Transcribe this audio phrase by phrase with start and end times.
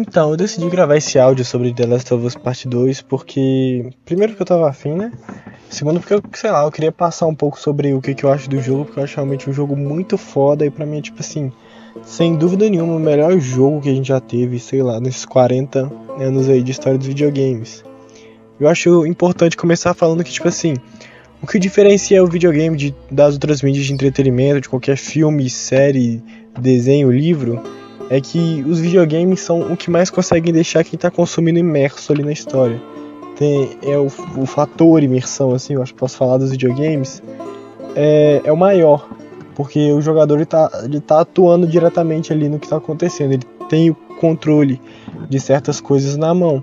[0.00, 4.34] Então, eu decidi gravar esse áudio sobre The Last of Us Part 2 porque, primeiro,
[4.34, 5.12] que eu tava afim, né?
[5.68, 8.32] Segundo, porque eu, sei lá, eu queria passar um pouco sobre o que, que eu
[8.32, 11.02] acho do jogo, porque eu acho realmente um jogo muito foda e pra mim é
[11.02, 11.52] tipo assim,
[12.02, 15.92] sem dúvida nenhuma, o melhor jogo que a gente já teve, sei lá, nesses 40
[16.18, 17.84] anos aí de história dos videogames.
[18.58, 20.76] Eu acho importante começar falando que, tipo assim,
[21.42, 26.22] o que diferencia o videogame de, das outras mídias de entretenimento, de qualquer filme, série,
[26.58, 27.62] desenho, livro
[28.10, 32.24] é que os videogames são o que mais conseguem deixar quem está consumindo imerso ali
[32.24, 32.82] na história.
[33.36, 34.06] Tem, é o,
[34.36, 37.22] o fator imersão, assim, eu acho que posso falar dos videogames,
[37.94, 39.08] é, é o maior,
[39.54, 40.68] porque o jogador está
[41.06, 44.80] tá atuando diretamente ali no que está acontecendo, ele tem o controle
[45.28, 46.62] de certas coisas na mão.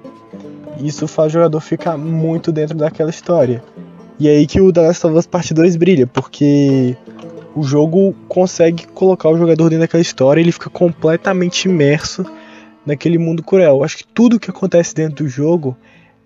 [0.79, 3.63] Isso faz o jogador ficar muito dentro daquela história.
[4.19, 6.95] E é aí que o The Last of Us Part 2 brilha, porque
[7.57, 12.23] o jogo consegue colocar o jogador dentro daquela história, ele fica completamente imerso
[12.85, 13.83] naquele mundo cruel.
[13.83, 15.75] Acho que tudo que acontece dentro do jogo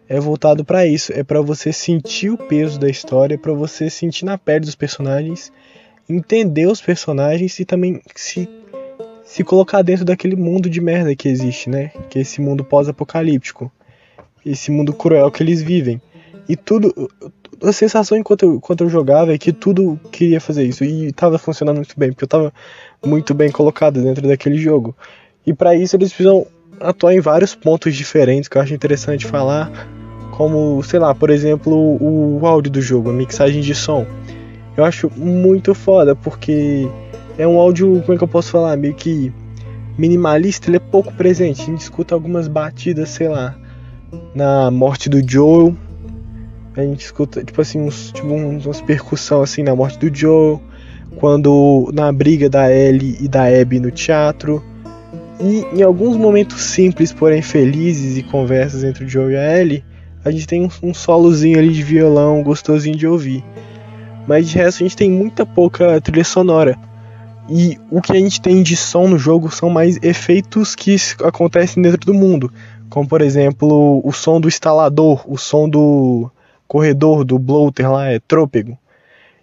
[0.09, 4.25] é voltado para isso, é para você sentir o peso da história, para você sentir
[4.25, 5.53] na pele dos personagens,
[6.09, 8.49] entender os personagens e também se
[9.23, 11.93] se colocar dentro daquele mundo de merda que existe, né?
[12.09, 13.71] Que é esse mundo pós-apocalíptico,
[14.45, 16.01] esse mundo cruel que eles vivem.
[16.47, 17.09] E tudo,
[17.63, 21.37] a sensação enquanto eu, enquanto eu jogava é que tudo queria fazer isso e estava
[21.37, 22.53] funcionando muito bem, porque eu estava
[23.05, 24.95] muito bem colocado dentro daquele jogo.
[25.45, 26.45] E para isso eles precisam
[26.79, 29.71] atuar em vários pontos diferentes que eu acho interessante falar,
[30.31, 34.05] como, sei lá, por exemplo, o áudio do jogo, a mixagem de som.
[34.75, 36.87] Eu acho muito foda, porque
[37.37, 39.31] é um áudio, como é que eu posso falar, meio que
[39.97, 41.61] minimalista, ele é pouco presente.
[41.61, 43.55] A gente escuta algumas batidas, sei lá,
[44.33, 45.75] na morte do Joel,
[46.75, 50.59] a gente escuta, tipo assim, uns, tipo, umas percussão assim na morte do Joe,
[51.17, 54.63] quando na briga da Ellie e da Abby no teatro.
[55.39, 59.83] E em alguns momentos simples, porém felizes e conversas entre o Joe e a Ellie,
[60.23, 63.43] a gente tem um, um solozinho ali de violão gostosinho de ouvir.
[64.27, 66.77] Mas de resto a gente tem muita pouca trilha sonora.
[67.49, 71.81] E o que a gente tem de som no jogo são mais efeitos que acontecem
[71.81, 72.53] dentro do mundo.
[72.89, 76.31] Como por exemplo o som do instalador, o som do,
[76.71, 78.77] corredor do bloater lá é trôpego.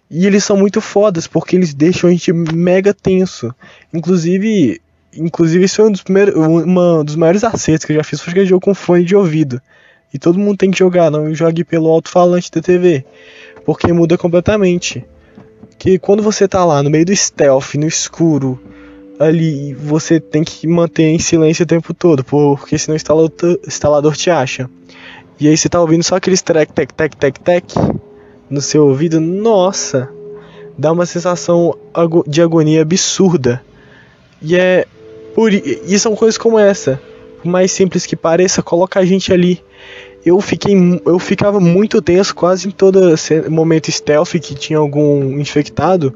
[0.09, 3.53] E eles são muito fodas porque eles deixam a gente mega tenso.
[3.93, 4.81] Inclusive,
[5.15, 8.33] inclusive isso é um dos, primeiros, uma dos maiores acertos que eu já fiz foi
[8.33, 9.61] jogar jogo com fone de ouvido.
[10.11, 13.05] E todo mundo tem que jogar, não jogue pelo alto-falante da TV,
[13.63, 15.05] porque muda completamente.
[15.77, 18.59] Que quando você tá lá no meio do stealth, no escuro,
[19.19, 24.17] ali você tem que manter em silêncio o tempo todo, porque senão o instalador, instalador
[24.17, 24.67] te acha.
[25.39, 27.65] E aí você tá ouvindo só aqueles tec, tec, tec, tec, tec
[28.49, 29.21] no seu ouvido.
[29.21, 30.09] Nossa!
[30.77, 31.77] Dá uma sensação
[32.27, 33.61] de agonia absurda.
[34.41, 34.85] E é
[35.33, 37.01] por e são coisas como essa.
[37.41, 39.63] Por mais simples que pareça, coloca a gente ali.
[40.25, 43.15] Eu fiquei eu ficava muito tenso quase em todo
[43.49, 46.13] momento stealth que tinha algum infectado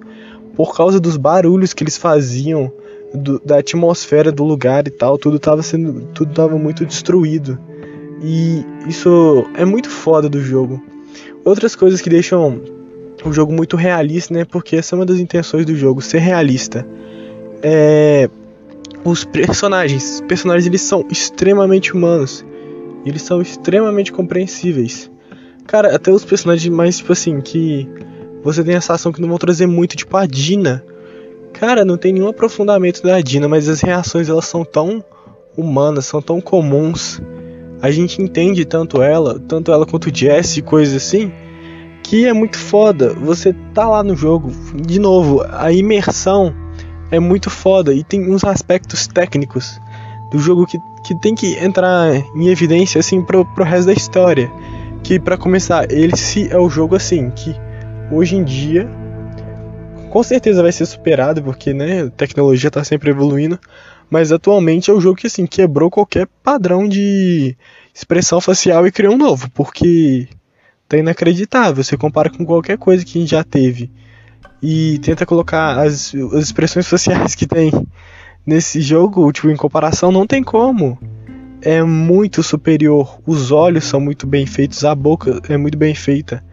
[0.53, 2.72] por causa dos barulhos que eles faziam,
[3.13, 7.57] do, da atmosfera do lugar e tal, tudo tava sendo tudo tava muito destruído.
[8.23, 10.81] E isso é muito foda do jogo.
[11.44, 12.61] Outras coisas que deixam
[13.25, 14.45] o jogo muito realista, né?
[14.45, 16.88] Porque essa é uma das intenções do jogo, ser realista.
[17.61, 18.29] É
[19.06, 22.45] os personagens, os personagens eles são extremamente humanos.
[23.06, 25.11] Eles são extremamente compreensíveis.
[25.67, 27.88] Cara, até os personagens mais tipo assim que
[28.41, 30.84] você tem a sensação que não vão trazer muito, tipo a Dina.
[31.51, 35.03] Cara, não tem nenhum aprofundamento da Dina, mas as reações elas são tão
[35.55, 37.22] humanas, são tão comuns
[37.84, 41.30] a gente entende tanto ela, tanto ela quanto o Jesse, coisas assim,
[42.02, 43.14] que é muito foda.
[43.14, 46.56] Você tá lá no jogo, de novo, a imersão
[47.12, 49.82] é muito foda e tem uns aspectos técnicos
[50.32, 54.50] do jogo que, que tem que entrar em evidência assim pro, pro resto da história.
[55.03, 57.53] Que para começar, ele se é o jogo assim, que
[58.09, 58.90] hoje em dia
[60.09, 63.59] com certeza vai ser superado, porque né, a tecnologia tá sempre evoluindo,
[64.14, 67.58] mas atualmente é o jogo que assim quebrou qualquer padrão de
[67.92, 70.28] expressão facial e criou um novo, porque
[70.88, 71.84] tá inacreditável.
[71.84, 73.90] Você compara com qualquer coisa que a gente já teve
[74.62, 77.72] e tenta colocar as, as expressões faciais que tem
[78.46, 80.96] nesse jogo, tipo, em comparação, não tem como.
[81.60, 83.20] É muito superior.
[83.26, 86.44] Os olhos são muito bem feitos, a boca é muito bem feita.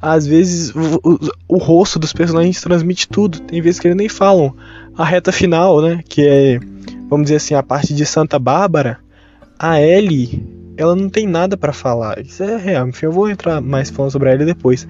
[0.00, 1.18] Às vezes o, o,
[1.48, 3.40] o rosto dos personagens transmite tudo.
[3.40, 4.56] Tem vezes que eles nem falam.
[4.96, 6.00] A reta final, né?
[6.08, 6.60] Que é
[7.08, 8.98] vamos dizer assim, a parte de Santa Bárbara,
[9.58, 10.44] a Ellie,
[10.76, 12.18] ela não tem nada para falar.
[12.18, 12.88] Isso é real.
[12.88, 14.86] Enfim, eu vou entrar mais falando sobre a Ellie depois.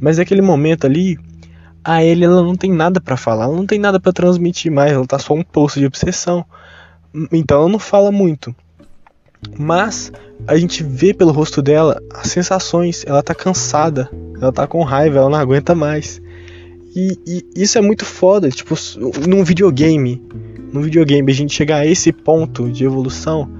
[0.00, 1.18] Mas naquele momento ali,
[1.82, 4.92] a Ellie ela não tem nada para falar, ela não tem nada para transmitir mais,
[4.92, 6.44] ela tá só um poço de obsessão.
[7.32, 8.54] Então ela não fala muito.
[9.58, 10.12] Mas
[10.46, 14.10] a gente vê pelo rosto dela as sensações, ela tá cansada,
[14.40, 16.20] ela tá com raiva, ela não aguenta mais.
[16.96, 18.74] E, e, isso é muito foda, tipo,
[19.28, 20.22] num videogame,
[20.72, 23.50] num videogame a gente chegar a esse ponto de evolução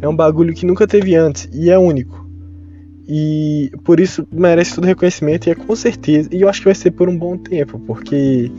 [0.00, 2.26] é um bagulho que nunca teve antes e é único.
[3.06, 6.74] E por isso merece todo reconhecimento e é com certeza, e eu acho que vai
[6.74, 8.50] ser por um bom tempo, porque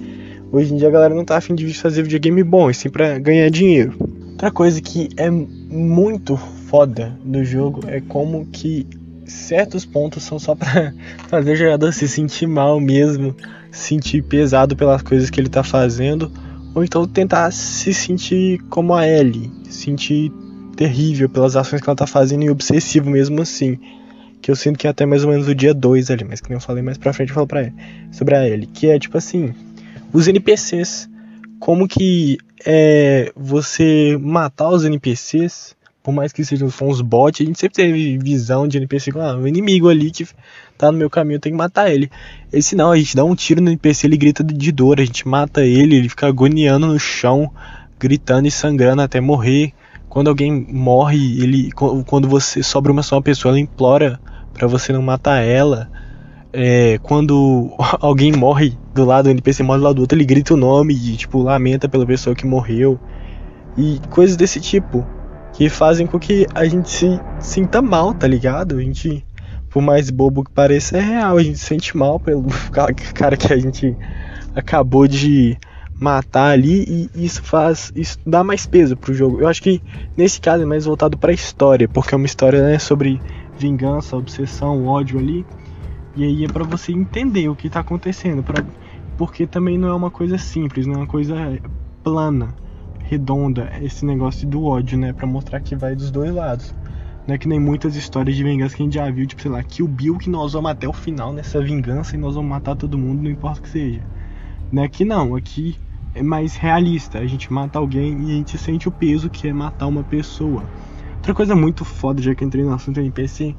[0.52, 3.18] hoje em dia a galera não tá afim de fazer videogame bom, e sim pra
[3.18, 3.96] ganhar dinheiro.
[4.34, 6.38] Outra coisa que é muito
[6.68, 8.86] foda do jogo é como que
[9.26, 10.94] certos pontos são só pra
[11.28, 13.36] fazer o jogador se sentir mal mesmo,
[13.72, 16.32] sentir pesado pelas coisas que ele tá fazendo,
[16.76, 20.32] ou então tentar se sentir como a Ellie, sentir
[20.76, 23.78] terrível pelas ações que ela tá fazendo e obsessivo mesmo assim.
[24.42, 26.52] Que eu sinto que é até mais ou menos o dia 2 ali, mas que
[26.52, 27.74] eu falei mais pra frente, eu falo pra ele,
[28.12, 28.66] sobre a Ellie.
[28.66, 29.54] Que é tipo assim,
[30.12, 31.10] os NPCs.
[31.60, 37.46] Como que é você matar os NPCs por mais que sejam só uns bots, a
[37.46, 40.28] gente sempre teve visão de NPC com ah, um inimigo ali que
[40.78, 42.10] tá no meu caminho, eu tenho que matar ele.
[42.52, 45.28] Esse não, a gente dá um tiro no NPC, ele grita de dor, a gente
[45.28, 47.52] mata ele, ele fica agoniando no chão,
[48.00, 49.74] gritando e sangrando até morrer.
[50.10, 54.20] Quando alguém morre, ele quando você sobra uma só pessoa, ela implora
[54.54, 55.88] para você não matar ela.
[56.52, 57.72] É, quando
[58.02, 60.96] alguém morre do lado do NPC, morre do lado do outro, ele grita o nome
[60.96, 63.00] e tipo lamenta pela pessoa que morreu.
[63.78, 65.06] E coisas desse tipo
[65.62, 68.78] que fazem com que a gente se sinta mal, tá ligado?
[68.78, 69.24] A gente,
[69.70, 71.38] por mais bobo que pareça, é real.
[71.38, 72.48] A gente se sente mal pelo
[73.14, 73.96] cara que a gente
[74.56, 75.56] acabou de
[75.94, 79.40] matar ali e isso faz isso dá mais peso pro jogo.
[79.40, 79.80] Eu acho que
[80.18, 83.22] nesse caso é mais voltado para história, porque é uma história né, sobre
[83.56, 85.46] vingança, obsessão, ódio ali.
[86.16, 88.66] E aí é para você entender o que tá acontecendo, pra,
[89.16, 91.36] porque também não é uma coisa simples, não é uma coisa
[92.04, 92.48] plana
[93.12, 95.12] redonda esse negócio do ódio, né?
[95.12, 96.74] Pra mostrar que vai dos dois lados.
[97.28, 99.52] Não é que nem muitas histórias de vingança que a gente já viu, tipo, sei
[99.52, 102.50] lá, que o Bill que nós vamos até o final nessa vingança e nós vamos
[102.50, 104.02] matar todo mundo, não importa o que seja.
[104.72, 105.76] Não é que não, aqui
[106.16, 107.20] é mais realista.
[107.20, 110.64] A gente mata alguém e a gente sente o peso que é matar uma pessoa.
[111.18, 113.54] Outra coisa muito foda, já que entrei no assunto NPC,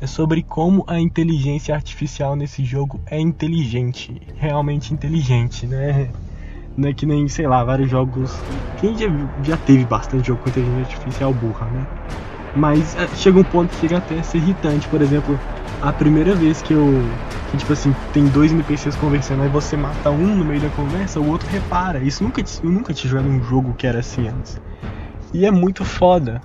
[0.00, 6.10] é sobre como a inteligência artificial nesse jogo é inteligente, realmente inteligente, né?
[6.78, 8.30] Não é que nem, sei lá, vários jogos.
[8.76, 9.06] Quem já,
[9.42, 11.84] já teve bastante jogo com inteligência artificial burra, né?
[12.54, 14.88] Mas é, chega um ponto que chega até a ser irritante.
[14.88, 15.36] Por exemplo,
[15.82, 17.02] a primeira vez que eu.
[17.50, 21.18] Que, tipo assim, tem dois NPCs conversando, aí você mata um no meio da conversa,
[21.18, 21.98] o outro repara.
[21.98, 24.54] Isso nunca, eu nunca tinha jogado um jogo que era assim antes.
[25.34, 26.40] E é muito foda.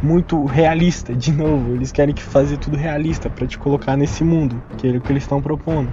[0.00, 1.74] Muito realista, de novo.
[1.74, 5.10] Eles querem que fazer tudo realista para te colocar nesse mundo, que é o que
[5.12, 5.92] eles estão propondo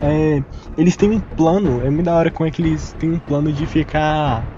[0.00, 0.40] é,
[0.76, 3.52] eles têm um plano, é muito da hora como é que eles têm um plano
[3.52, 4.50] de ficar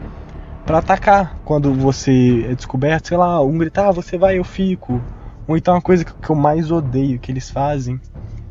[0.64, 5.05] para atacar quando você é descoberto, sei lá, um gritar, ah, você vai, eu fico.
[5.46, 8.00] Ou então uma coisa que eu mais odeio que eles fazem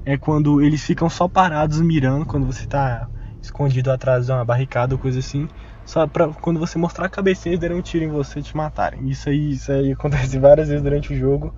[0.06, 3.10] é quando eles ficam só parados mirando quando você tá
[3.42, 5.48] escondido atrás de uma barricada ou coisa assim,
[5.86, 8.56] só pra quando você mostrar a cabecinha eles derem um tiro em você e te
[8.58, 9.10] matarem.
[9.10, 11.54] Isso aí, isso aí acontece várias vezes durante o jogo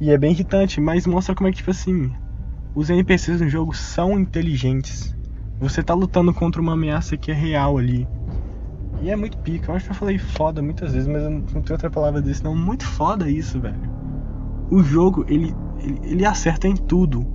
[0.00, 2.12] e é bem irritante, mas mostra como é que tipo assim,
[2.74, 5.14] os NPCs no jogo são inteligentes.
[5.60, 8.08] Você tá lutando contra uma ameaça que é real ali.
[9.00, 9.70] E é muito pica.
[9.70, 12.42] Eu acho que eu falei foda muitas vezes, mas eu não tenho outra palavra desse
[12.42, 12.54] não.
[12.54, 13.90] Muito foda isso, velho.
[14.70, 17.26] O jogo, ele, ele, ele acerta em tudo.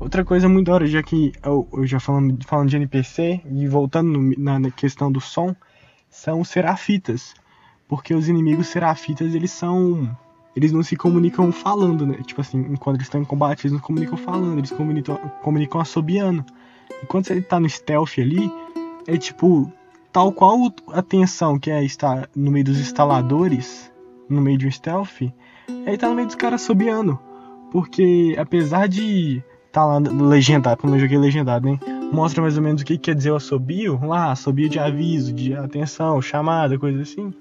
[0.00, 3.68] Outra coisa muito da hora, já que eu, eu já falando, falando de NPC e
[3.68, 5.54] voltando no, na, na questão do som,
[6.08, 7.34] são os serafitas.
[7.86, 10.16] Porque os inimigos serafitas, eles são
[10.56, 12.18] eles não se comunicam falando, né?
[12.24, 16.44] Tipo assim, enquanto eles estão em combate, eles não comunicam falando, eles comunicam, comunicam assobiando.
[17.02, 18.50] E quando você tá no stealth ali,
[19.06, 19.70] é tipo,
[20.12, 23.92] tal qual a tensão que é estar no meio dos instaladores,
[24.28, 25.22] no meio de um stealth,
[25.86, 27.18] é tá no meio dos caras assobiando.
[27.72, 29.42] Porque apesar de
[29.72, 31.80] tá lá legendado, quando eu joguei legendado, né?
[32.12, 35.52] Mostra mais ou menos o que quer dizer o assobio, lá, assobio de aviso, de
[35.52, 37.34] atenção, chamada, coisa assim.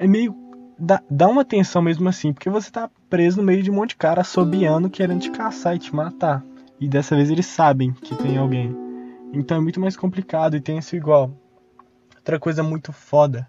[0.00, 0.34] É meio
[0.78, 3.90] dá, dá uma tensão mesmo assim, porque você tá preso no meio de um monte
[3.90, 6.44] de cara assobiando, querendo te caçar e te matar.
[6.80, 8.74] E dessa vez eles sabem que tem alguém.
[9.32, 11.32] Então é muito mais complicado e tem isso igual.
[12.16, 13.48] Outra coisa muito foda,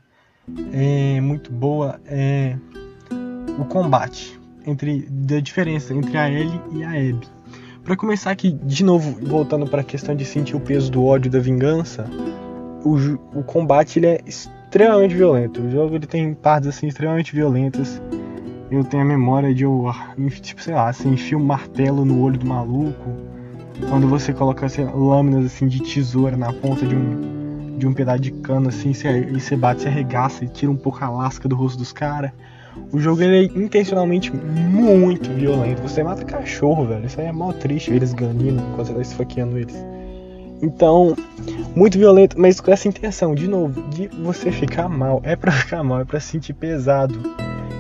[0.74, 2.58] é, muito boa, é
[3.60, 4.40] o combate.
[4.66, 7.28] Entre, da diferença entre a Ellie e a Abby.
[7.84, 11.32] Para começar aqui, de novo, voltando para a questão de sentir o peso do ódio
[11.32, 12.06] da vingança,
[12.84, 12.96] o,
[13.40, 14.20] o combate ele é
[14.70, 15.62] extremamente violento.
[15.62, 18.00] O jogo ele tem partes assim extremamente violentas.
[18.70, 19.92] Eu tenho a memória de eu,
[20.42, 23.10] tipo, sei lá, assim, enfio um martelo no olho do maluco.
[23.90, 27.40] Quando você coloca assim, lâminas assim de tesoura na ponta de um
[27.80, 31.02] de um pedaço de cano assim, e você bate, você arregaça e tira um pouco
[31.02, 32.30] a lasca do rosto dos caras.
[32.92, 35.82] O jogo ele é intencionalmente muito violento.
[35.82, 37.06] Você mata cachorro, velho.
[37.06, 39.82] Isso aí é mal triste, eles ganhando enquanto você tá esfaqueando eles.
[40.62, 41.16] Então,
[41.76, 45.22] muito violento, mas com essa intenção, de novo, de você ficar mal.
[45.24, 47.20] É pra ficar mal, é pra sentir pesado.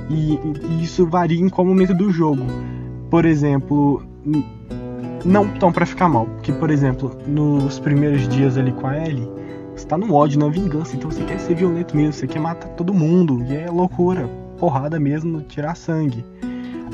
[0.09, 2.43] E, e isso varia em qual momento do jogo.
[3.09, 4.03] Por exemplo,
[5.25, 6.25] não tão para ficar mal.
[6.25, 9.29] Porque, por exemplo, nos primeiros dias ali com a Ellie,
[9.75, 10.95] você tá no ódio, na vingança.
[10.95, 13.43] Então você quer ser violento mesmo, você quer matar todo mundo.
[13.47, 16.23] E é loucura, porrada mesmo, tirar sangue.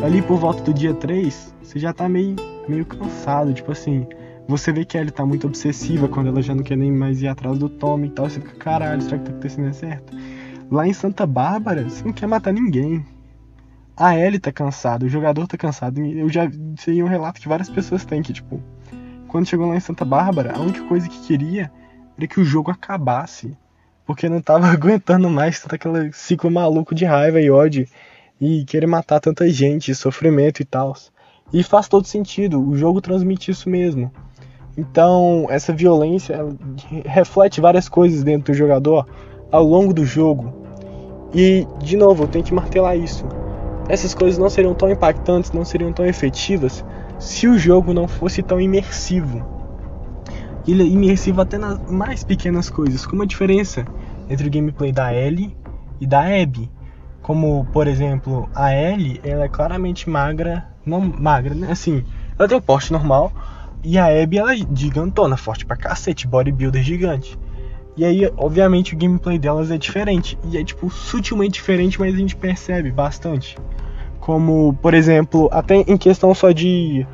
[0.04, 2.36] Ali por volta do dia 3, você já tá meio,
[2.68, 3.54] meio cansado.
[3.54, 4.06] Tipo assim,
[4.48, 7.22] você vê que a Ellie tá muito obsessiva quando ela já não quer nem mais
[7.22, 8.30] ir atrás do Tommy e tal.
[8.30, 10.16] Você fica, caralho, será que tá acontecendo certo?
[10.72, 13.06] Lá em Santa Bárbara, você não quer matar ninguém
[13.98, 16.02] a Ellie tá cansada, o jogador tá cansado.
[16.02, 18.62] Eu já sei um relato que várias pessoas têm que, tipo,
[19.28, 21.72] quando chegou lá em Santa Bárbara, a única coisa que queria
[22.18, 23.58] era que o jogo acabasse.
[24.06, 27.88] Porque não tava aguentando mais todo aquele ciclo maluco de raiva e ódio
[28.40, 30.94] e querer matar tanta gente, sofrimento e tal.
[31.54, 34.12] E faz todo sentido, o jogo transmite isso mesmo.
[34.78, 36.46] Então, essa violência
[37.06, 39.08] reflete várias coisas dentro do jogador
[39.52, 40.54] ao longo do jogo.
[41.34, 43.26] E, de novo, eu tenho que martelar isso
[43.88, 46.84] essas coisas não seriam tão impactantes, não seriam tão efetivas
[47.20, 49.46] se o jogo não fosse tão imersivo.
[50.68, 53.86] Ele é imersivo até nas mais pequenas coisas, como a diferença
[54.28, 55.56] entre o gameplay da Ellie
[56.02, 56.70] e da Abby.
[57.22, 61.72] Como, por exemplo, a Ellie, ela é claramente magra, não magra, né?
[61.72, 62.04] Assim,
[62.38, 63.32] ela tem um porte normal,
[63.86, 67.38] e a Abby, ela é gigantona, forte pra cacete, bodybuilder gigante.
[67.96, 70.38] E aí, obviamente, o gameplay delas é diferente.
[70.44, 73.56] E é, tipo, sutilmente diferente, mas a gente percebe bastante.
[74.20, 77.06] Como, por exemplo, até em questão só de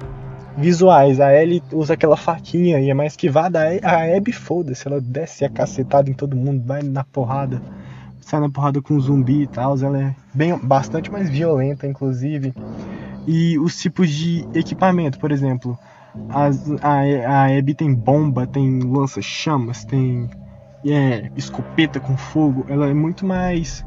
[0.57, 1.19] visuais.
[1.19, 3.59] A Ellie usa aquela faquinha e é mais esquivada.
[3.83, 7.61] A Abby, foda-se, ela desce a cacetada em todo mundo, vai na porrada.
[8.21, 9.77] Sai na porrada com zumbi e tal.
[9.77, 12.53] Ela é bem, bastante mais violenta, inclusive.
[13.27, 15.77] E os tipos de equipamento, por exemplo.
[16.29, 20.29] As, a, a Abby tem bomba, tem lança-chamas, tem
[20.85, 23.85] é, escopeta com fogo, ela é muito mais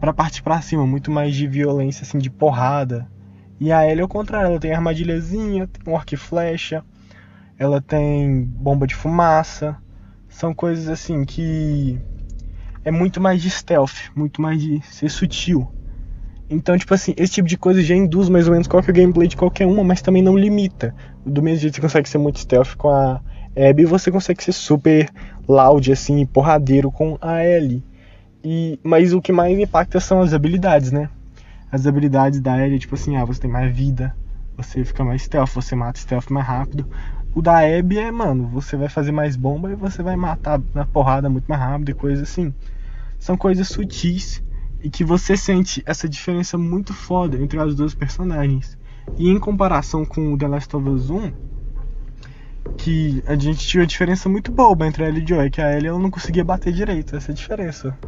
[0.00, 3.08] para partir para cima, muito mais de violência, assim, de porrada.
[3.58, 6.84] E a Ellie é o contrário, ela tem armadilhazinha, tem um arco e flecha,
[7.58, 9.76] ela tem bomba de fumaça.
[10.28, 11.98] São coisas assim que
[12.84, 15.72] é muito mais de stealth, muito mais de ser sutil.
[16.48, 18.92] Então, tipo assim, esse tipo de coisa já induz mais ou menos qual que é
[18.92, 20.94] o gameplay de qualquer uma, mas também não limita.
[21.24, 23.20] Do mesmo jeito que você consegue ser muito stealth com a
[23.56, 25.08] Abby, você consegue ser super
[25.48, 27.82] loud, assim, porradeiro com a Ellie.
[28.42, 31.08] E, mas o que mais impacta são as habilidades, né?
[31.72, 34.14] As habilidades da Ellie, tipo assim, ah, você tem mais vida,
[34.56, 36.86] você fica mais stealth, você mata stealth mais rápido.
[37.34, 40.84] O da Abby é, mano, você vai fazer mais bomba e você vai matar na
[40.84, 42.54] porrada muito mais rápido e coisas assim.
[43.18, 44.43] São coisas sutis
[44.84, 48.78] e que você sente essa diferença muito foda entre as duas personagens.
[49.16, 51.32] E em comparação com o The Last of Us 1,
[52.76, 55.74] que a gente tinha uma diferença muito boba entre a Ellie e Joy, que a
[55.74, 57.98] Ellie ela não conseguia bater direito, essa é diferença.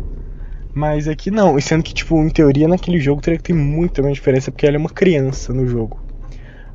[0.75, 4.03] Mas aqui não, e sendo que, tipo, em teoria naquele jogo teria que ter muita
[4.13, 5.99] diferença, porque ela é uma criança no jogo.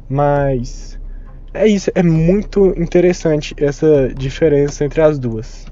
[0.09, 0.99] Mas
[1.53, 5.67] é isso, é muito interessante essa diferença entre as duas.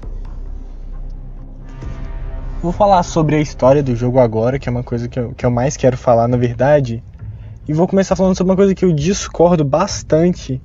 [2.62, 5.46] Vou falar sobre a história do jogo agora, que é uma coisa que eu, que
[5.46, 7.02] eu mais quero falar na verdade.
[7.66, 10.60] E vou começar falando sobre uma coisa que eu discordo bastante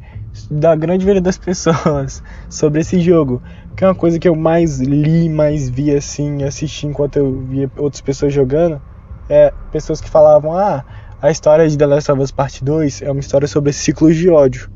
[0.52, 3.42] da grande maioria das pessoas sobre esse jogo.
[3.78, 7.72] Que é uma coisa que eu mais li, mais vi assim, assisti enquanto eu via
[7.78, 8.82] outras pessoas jogando.
[9.30, 10.84] É pessoas que falavam: Ah,
[11.22, 14.30] a história de The Last of Us Part 2 é uma história sobre ciclos de
[14.30, 14.70] ódio.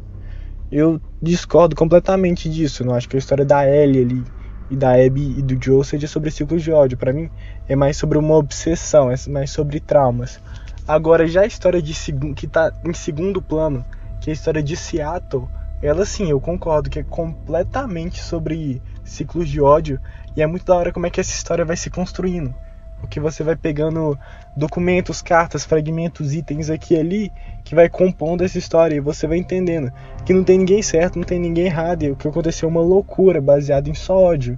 [0.72, 2.86] Eu discordo completamente disso.
[2.86, 4.39] Não acho que a história da Ellie ali
[4.70, 6.98] e da Abby e do Joe seja sobre ciclos de ódio.
[6.98, 7.30] Para mim,
[7.68, 10.40] é mais sobre uma obsessão, é mais sobre traumas.
[10.88, 11.94] Agora, já a história de
[12.36, 13.86] que tá em segundo plano,
[14.20, 15.48] que é a história de Seattle,
[15.82, 20.00] ela sim, eu concordo que é completamente sobre ciclos de ódio
[20.36, 22.54] e é muito da hora como é que essa história vai se construindo.
[23.00, 24.18] Porque você vai pegando
[24.56, 27.32] documentos, cartas, fragmentos, itens aqui e ali
[27.64, 29.92] que vai compondo essa história e você vai entendendo
[30.26, 32.82] que não tem ninguém certo, não tem ninguém errado, e o que aconteceu é uma
[32.82, 34.58] loucura baseada em só ódio,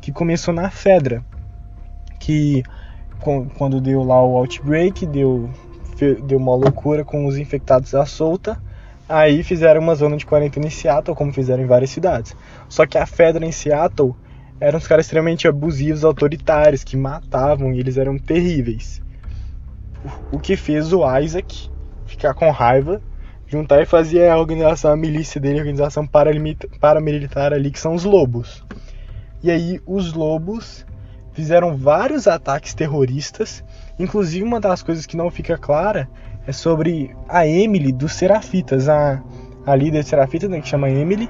[0.00, 1.24] que começou na Fedra,
[2.18, 2.62] que
[3.56, 5.50] quando deu lá o outbreak, deu
[6.26, 8.58] deu uma loucura com os infectados à solta
[9.10, 12.36] Aí fizeram uma zona de quarentena em Seattle, como fizeram em várias cidades.
[12.68, 14.14] Só que a Fedra em Seattle
[14.60, 19.02] eram uns caras extremamente abusivos, autoritários, que matavam e eles eram terríveis.
[20.30, 21.70] O que fez o Isaac
[22.06, 23.00] ficar com raiva,
[23.46, 28.04] juntar e fazer a organização, a milícia dele, a organização paramilitar ali, que são os
[28.04, 28.64] lobos.
[29.42, 30.86] E aí os lobos
[31.32, 33.64] fizeram vários ataques terroristas
[34.00, 36.08] Inclusive, uma das coisas que não fica clara
[36.46, 39.22] é sobre a Emily dos Serafitas, a,
[39.66, 41.28] a líder Serafita, né, que chama Emily,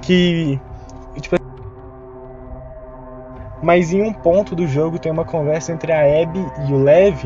[0.00, 0.58] que
[1.20, 1.36] tipo,
[3.62, 7.24] mas em um ponto do jogo tem uma conversa entre a Abby e o Lev,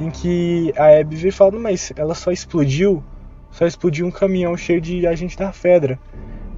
[0.00, 3.02] em que a Abby vem falando, mas ela só explodiu,
[3.50, 5.98] só explodiu um caminhão cheio de agente da Fedra.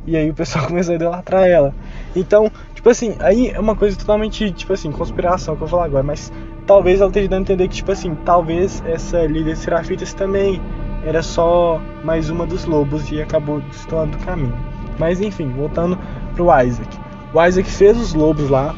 [0.06, 1.74] E aí o pessoal começou a idolatrar ela.
[2.14, 5.86] Então, tipo assim, aí é uma coisa totalmente, tipo assim, conspiração que eu vou falar
[5.86, 6.32] agora, mas
[6.66, 10.60] talvez ela esteja dando a entender que, tipo assim, talvez essa líder Serafitas também
[11.04, 14.54] era só mais uma dos lobos e acabou destoando do caminho.
[14.98, 15.98] Mas enfim, voltando
[16.34, 16.98] pro Isaac.
[17.32, 18.74] O Isaac fez os lobos lá,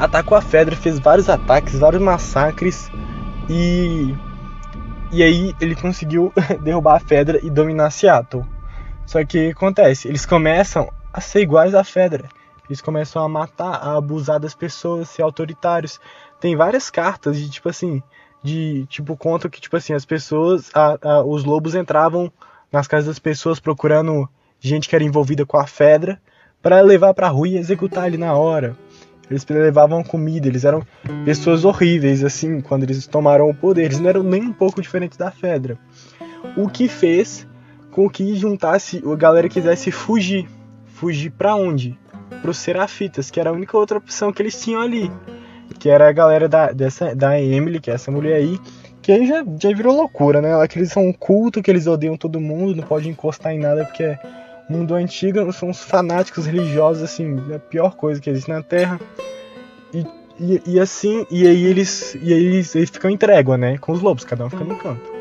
[0.00, 2.90] atacou a Fedra, fez vários ataques, vários massacres
[3.48, 4.14] e
[5.12, 8.44] e aí ele conseguiu derrubar a Fedra e dominar Seattle.
[9.04, 10.08] Só que acontece?
[10.08, 12.28] Eles começam a ser iguais à Fedra.
[12.68, 16.00] Eles começam a matar, a abusar das pessoas, ser autoritários.
[16.40, 18.02] Tem várias cartas de tipo assim,
[18.42, 22.32] de tipo conta que tipo assim as pessoas, a, a, os lobos entravam
[22.72, 24.28] nas casas das pessoas procurando
[24.60, 26.20] gente que era envolvida com a Fedra
[26.62, 28.76] para levar para rua e executar ali na hora.
[29.30, 30.82] Eles levavam comida, eles eram
[31.24, 33.84] pessoas horríveis, assim, quando eles tomaram o poder.
[33.84, 35.78] Eles não eram nem um pouco diferentes da Fedra.
[36.56, 37.46] O que fez
[37.92, 40.48] com que juntasse, a galera quisesse fugir.
[40.86, 41.96] Fugir para onde?
[42.42, 45.10] Para os Serafitas, que era a única outra opção que eles tinham ali.
[45.78, 48.58] Que era a galera da, dessa, da Emily, que é essa mulher aí,
[49.00, 50.66] que aí já, já virou loucura, né?
[50.68, 53.84] Que eles são um culto, que eles odeiam todo mundo, não pode encostar em nada
[53.84, 54.18] porque é
[54.70, 59.00] mundo antigo são os fanáticos religiosos, assim, a pior coisa que existe na Terra.
[59.92, 60.06] E,
[60.38, 63.92] e, e assim, e aí eles, e aí eles, eles ficam em trégua, né, com
[63.92, 65.20] os lobos, cada um fica no canto.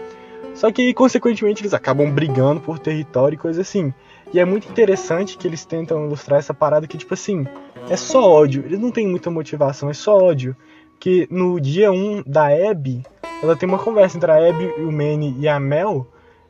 [0.60, 3.94] Só que, consequentemente, eles acabam brigando por território e coisa assim.
[4.34, 7.48] E é muito interessante que eles tentam ilustrar essa parada que, tipo assim,
[7.90, 8.64] é só ódio.
[8.66, 10.56] Eles não têm muita motivação, é só ódio.
[11.00, 13.04] Que no dia 1 da Abby,
[13.42, 16.06] ela tem uma conversa entre a Abby, o Manny e a Mel,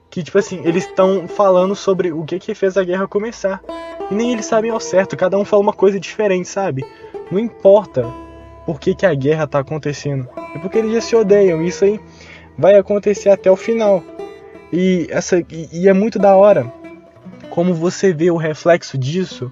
[0.10, 3.62] que tipo assim, eles estão falando sobre o que que fez a guerra começar.
[4.10, 6.86] E nem eles sabem ao certo, cada um fala uma coisa diferente, sabe?
[7.32, 8.06] Não importa
[8.66, 10.28] por que, que a guerra tá acontecendo.
[10.56, 11.62] É porque eles já se odeiam.
[11.64, 12.00] Isso aí
[12.58, 14.04] vai acontecer até o final.
[14.72, 16.72] E essa e, e é muito da hora
[17.50, 19.52] como você vê o reflexo disso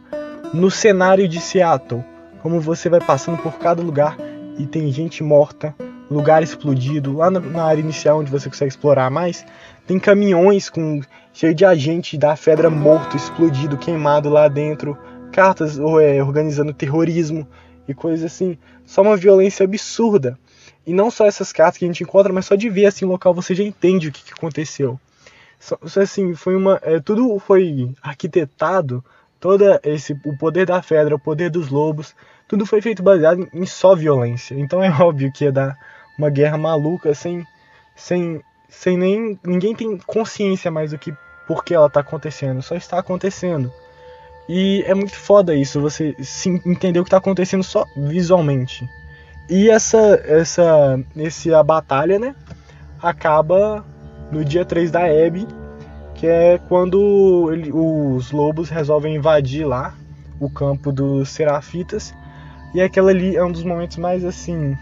[0.53, 2.03] no cenário de Seattle.
[2.41, 4.17] Como você vai passando por cada lugar
[4.57, 5.75] e tem gente morta,
[6.09, 9.45] lugar explodido, lá na, área inicial onde você consegue explorar mais,
[9.87, 11.01] tem caminhões com
[11.33, 14.97] cheio de agente da Fedra morto, explodido, queimado lá dentro,
[15.31, 17.47] cartas é, organizando terrorismo
[17.87, 18.57] e coisas assim.
[18.85, 20.37] Só uma violência absurda.
[20.85, 23.09] E não só essas cartas que a gente encontra, mas só de ver assim o
[23.09, 24.99] local você já entende o que, que aconteceu.
[25.59, 26.79] Só, assim, foi uma.
[26.83, 29.03] É, tudo foi arquitetado,
[29.39, 32.13] toda esse o poder da Fedra, o poder dos lobos,
[32.47, 34.55] tudo foi feito baseado em só violência.
[34.55, 35.77] Então é óbvio que ia dar
[36.17, 37.45] uma guerra maluca sem,
[37.95, 39.39] sem, sem nem.
[39.45, 41.13] Ninguém tem consciência mais do que
[41.47, 42.61] por que ela tá acontecendo.
[42.61, 43.71] Só está acontecendo.
[44.49, 46.15] E é muito foda isso, você
[46.65, 48.89] entender o que tá acontecendo só visualmente.
[49.49, 52.33] E essa, essa, esse, a batalha, né,
[53.01, 53.85] acaba
[54.31, 55.45] no dia 3 da Abby,
[56.15, 59.93] que é quando ele, os lobos resolvem invadir lá
[60.39, 62.13] o campo dos Serafitas.
[62.73, 64.77] E aquela ali é um dos momentos mais assim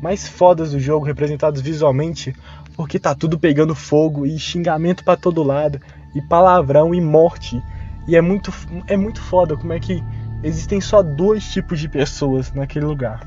[0.00, 2.34] mais fodas do jogo, representados visualmente,
[2.76, 5.80] porque tá tudo pegando fogo e xingamento para todo lado,
[6.14, 7.62] e palavrão e morte.
[8.06, 8.52] E é muito,
[8.86, 10.02] é muito foda como é que
[10.42, 13.20] existem só dois tipos de pessoas naquele lugar.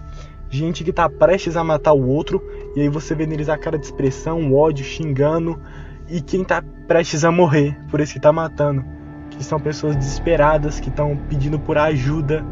[0.49, 2.41] Gente que tá prestes a matar o outro,
[2.75, 5.59] e aí você vê neles a cara de expressão, ódio, xingando,
[6.07, 8.83] e quem tá prestes a morrer por esse que tá matando.
[9.29, 12.43] Que são pessoas desesperadas que estão pedindo por ajuda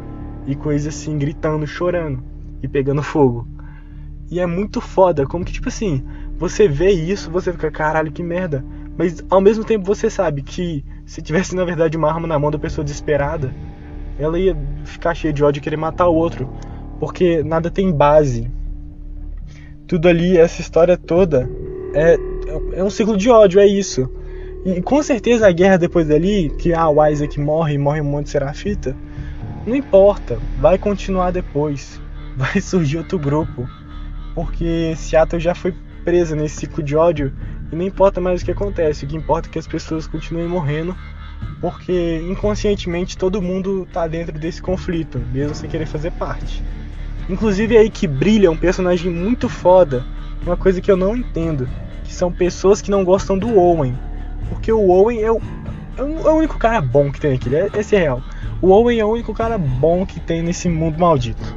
[0.45, 2.23] e coisas assim, gritando, chorando
[2.62, 3.47] e pegando fogo.
[4.29, 6.05] E é muito foda, como que, tipo assim,
[6.38, 8.63] você vê isso, você fica, caralho, que merda.
[8.97, 12.52] Mas ao mesmo tempo você sabe que se tivesse na verdade uma arma na mão
[12.52, 13.54] da pessoa desesperada,
[14.19, 16.50] ela ia ficar cheia de ódio e querer matar o outro.
[17.00, 18.50] Porque nada tem base.
[19.88, 21.50] Tudo ali, essa história toda,
[21.93, 22.17] é,
[22.73, 24.10] é um ciclo de ódio, é isso.
[24.65, 28.26] E com certeza a guerra depois dali, que ah, o Isaac morre, morre um monte
[28.26, 28.95] de serafita,
[29.65, 32.02] não importa, vai continuar depois.
[32.38, 33.67] Vai surgir outro grupo
[34.38, 35.73] porque Seattle já foi
[36.08, 37.34] presa nesse ciclo de ódio
[37.70, 40.48] e não importa mais o que acontece, o que importa é que as pessoas continuem
[40.48, 40.96] morrendo,
[41.60, 46.63] porque inconscientemente todo mundo está dentro desse conflito, mesmo sem querer fazer parte.
[47.28, 50.06] Inclusive é aí que brilha um personagem muito foda,
[50.46, 51.67] uma coisa que eu não entendo,
[52.06, 53.93] que são pessoas que não gostam do Owen,
[54.48, 55.41] porque o Owen é o,
[55.98, 58.24] é o único cara bom que tem aqui, esse é real.
[58.62, 61.54] O Owen é o único cara bom que tem nesse mundo maldito.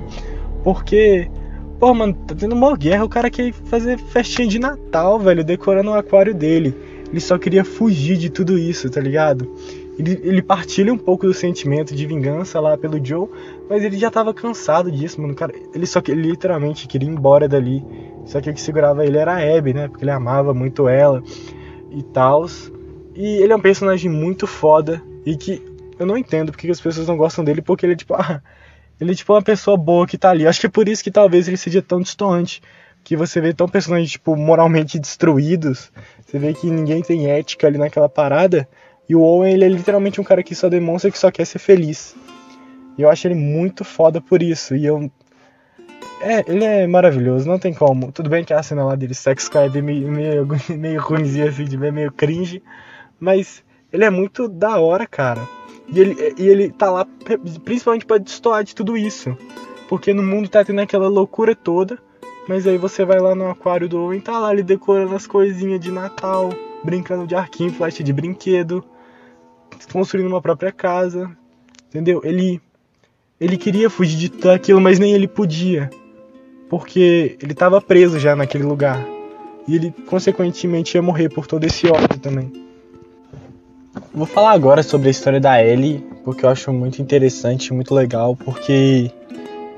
[0.64, 1.30] Porque
[1.80, 5.90] Pô, mano, tá tendo uma guerra, o cara quer fazer festinha de Natal, velho, decorando
[5.90, 6.74] o aquário dele.
[7.08, 9.50] Ele só queria fugir de tudo isso, tá ligado?
[9.98, 13.28] Ele, ele partilha um pouco do sentimento de vingança lá pelo Joe,
[13.66, 15.34] mas ele já tava cansado disso, mano.
[15.34, 17.82] Cara, ele só que literalmente queria ir embora dali.
[18.26, 19.88] Só que o que segurava ele era a Abby, né?
[19.88, 21.22] Porque ele amava muito ela
[21.90, 22.44] e tal.
[23.16, 25.62] E ele é um personagem muito foda e que
[25.98, 28.42] eu não entendo porque as pessoas não gostam dele, porque ele é tipo, ah,
[29.00, 30.46] ele é tipo uma pessoa boa que tá ali.
[30.46, 32.62] Acho que é por isso que talvez ele seja tão distante.
[33.02, 35.90] Que você vê tão personagens, tipo, moralmente destruídos.
[36.26, 38.68] Você vê que ninguém tem ética ali naquela parada.
[39.08, 41.58] E o Owen, ele é literalmente um cara que só demonstra que só quer ser
[41.58, 42.14] feliz.
[42.98, 44.76] E eu acho ele muito foda por isso.
[44.76, 45.10] E eu.
[46.20, 48.12] É, ele é maravilhoso, não tem como.
[48.12, 51.48] Tudo bem que a cena lá dele, sex com a é meio, meio, meio ruimzinha
[51.48, 52.62] assim, de ver meio cringe.
[53.18, 55.40] Mas ele é muito da hora, cara.
[55.92, 57.06] E ele, e ele tá lá
[57.64, 59.36] principalmente para destoar de tudo isso.
[59.88, 61.98] Porque no mundo tá tendo aquela loucura toda.
[62.48, 65.78] Mas aí você vai lá no aquário do Owen, tá lá ele decorando as coisinhas
[65.78, 66.50] de Natal,
[66.82, 68.84] brincando de arquinho, flash de brinquedo,
[69.92, 71.30] construindo uma própria casa.
[71.88, 72.20] Entendeu?
[72.24, 72.60] Ele
[73.40, 75.88] ele queria fugir de tudo aquilo, mas nem ele podia.
[76.68, 79.04] Porque ele estava preso já naquele lugar.
[79.66, 82.69] E ele consequentemente ia morrer por todo esse ódio também.
[84.14, 88.36] Vou falar agora sobre a história da Ellie, porque eu acho muito interessante, muito legal,
[88.36, 89.10] porque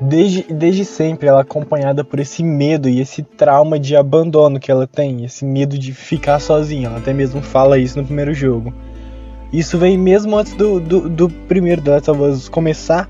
[0.00, 4.70] desde, desde sempre ela é acompanhada por esse medo e esse trauma de abandono que
[4.70, 6.88] ela tem, esse medo de ficar sozinha.
[6.88, 8.72] Ela até mesmo fala isso no primeiro jogo.
[9.52, 13.08] Isso vem mesmo antes do, do, do primeiro The Last of Us começar,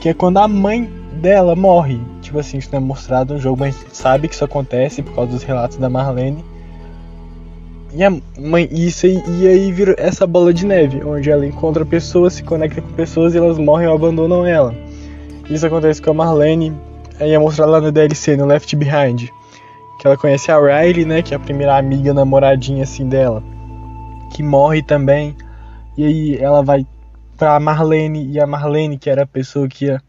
[0.00, 2.00] que é quando a mãe dela morre.
[2.22, 5.02] Tipo assim, isso não é mostrado no jogo, mas a gente sabe que isso acontece
[5.02, 6.44] por causa dos relatos da Marlene.
[7.92, 11.84] E a mãe, isso aí, e aí vira essa bola de neve, onde ela encontra
[11.84, 14.74] pessoas, se conecta com pessoas e elas morrem ou abandonam ela.
[15.48, 16.72] Isso acontece com a Marlene,
[17.18, 19.28] aí é mostrado lá no DLC, no Left Behind.
[19.98, 23.42] Que ela conhece a Riley, né, que é a primeira amiga namoradinha assim dela,
[24.32, 25.36] que morre também.
[25.98, 26.86] E aí ela vai
[27.36, 30.00] pra Marlene, e a Marlene, que era a pessoa que ia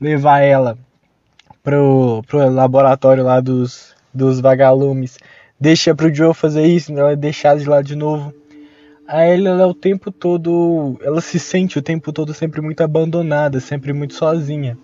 [0.00, 0.76] levar ela
[1.62, 5.18] pro, pro laboratório lá dos, dos vagalumes,
[5.60, 8.32] deixa pro Joe fazer isso, ela é deixada de lá de novo.
[9.06, 12.80] A Ellie, ela é o tempo todo, ela se sente o tempo todo sempre muito
[12.80, 14.78] abandonada, sempre muito sozinha.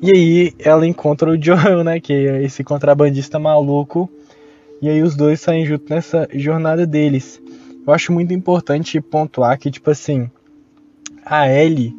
[0.00, 4.08] E aí ela encontra o Joel, né, que é esse contrabandista maluco,
[4.80, 7.42] e aí os dois saem juntos nessa jornada deles.
[7.84, 10.30] Eu acho muito importante pontuar que, tipo assim,
[11.24, 11.96] a Ellie,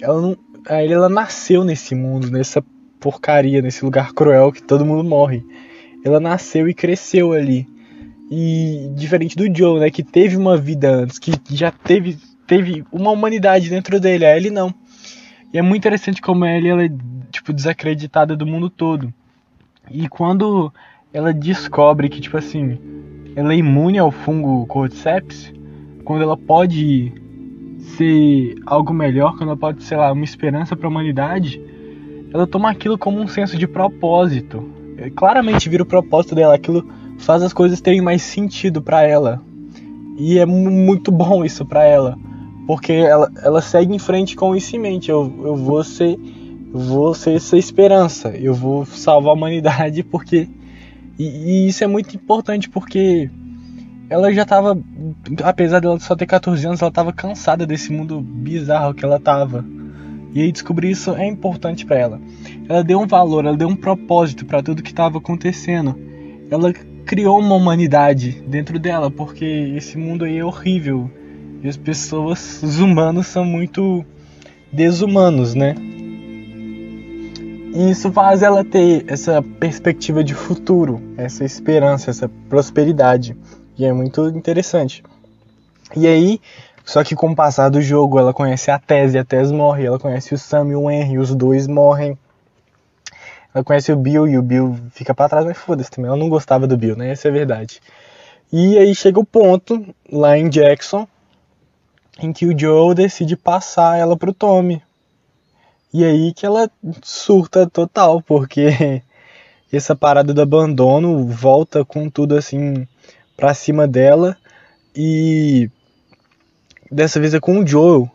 [0.00, 0.36] ela não,
[0.68, 2.62] a Ellie ela nasceu nesse mundo, nessa
[3.00, 5.42] porcaria, nesse lugar cruel que todo mundo morre.
[6.04, 7.66] Ela nasceu e cresceu ali.
[8.30, 13.10] E diferente do Joe, né, que teve uma vida antes, que já teve teve uma
[13.10, 14.74] humanidade dentro dele, a Ellie não.
[15.52, 16.90] E é muito interessante como a Ellie ela é
[17.30, 19.12] tipo desacreditada do mundo todo.
[19.90, 20.72] E quando
[21.12, 22.78] ela descobre que tipo assim,
[23.36, 25.52] ela é imune ao fungo Cordyceps,
[26.04, 27.12] quando ela pode
[27.96, 31.60] ser algo melhor, quando ela pode ser lá uma esperança para a humanidade,
[32.32, 34.77] ela toma aquilo como um senso de propósito.
[34.98, 36.86] É, claramente vira o propósito dela, aquilo
[37.18, 39.40] faz as coisas terem mais sentido para ela.
[40.18, 42.18] E é muito bom isso para ela,
[42.66, 45.10] porque ela, ela segue em frente com isso em mente.
[45.10, 46.18] Eu, eu vou ser
[46.70, 50.48] vou ser essa esperança, eu vou salvar a humanidade porque
[51.18, 53.30] e, e isso é muito importante porque
[54.08, 54.78] ela já tava,
[55.42, 59.64] apesar dela só ter 14 anos, ela tava cansada desse mundo bizarro que ela tava.
[60.34, 62.20] E aí descobrir isso é importante para ela.
[62.68, 65.98] Ela deu um valor, ela deu um propósito para tudo que estava acontecendo.
[66.50, 66.72] Ela
[67.04, 69.44] criou uma humanidade dentro dela, porque
[69.76, 71.10] esse mundo aí é horrível.
[71.62, 74.04] E as pessoas, os humanos são muito
[74.72, 75.74] desumanos, né?
[77.74, 83.36] E isso faz ela ter essa perspectiva de futuro, essa esperança, essa prosperidade.
[83.78, 85.02] E é muito interessante.
[85.96, 86.40] E aí,
[86.88, 89.84] só que com o passar do jogo, ela conhece a Tess e a Tess morre.
[89.84, 92.16] Ela conhece o Sam e o Henry, os dois morrem.
[93.54, 96.08] Ela conhece o Bill e o Bill fica para trás, mas foda-se também.
[96.08, 97.10] Ela não gostava do Bill, né?
[97.10, 97.82] Essa é a verdade.
[98.50, 101.06] E aí chega o ponto, lá em Jackson,
[102.18, 104.82] em que o Joe decide passar ela pro Tommy.
[105.92, 106.70] E aí que ela
[107.02, 109.02] surta total, porque
[109.70, 112.88] essa parada do abandono volta com tudo assim
[113.36, 114.38] pra cima dela.
[114.96, 115.70] E
[116.90, 118.10] dessa vez é com o Joel,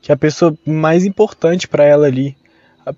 [0.00, 2.36] que é a pessoa mais importante para ela ali.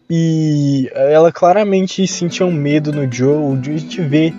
[0.09, 3.59] E ela claramente sentia um medo no Joel.
[3.59, 4.33] A gente vê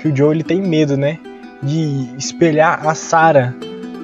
[0.00, 1.18] que o Joel ele tem medo, né?
[1.62, 3.54] De espelhar a Sarah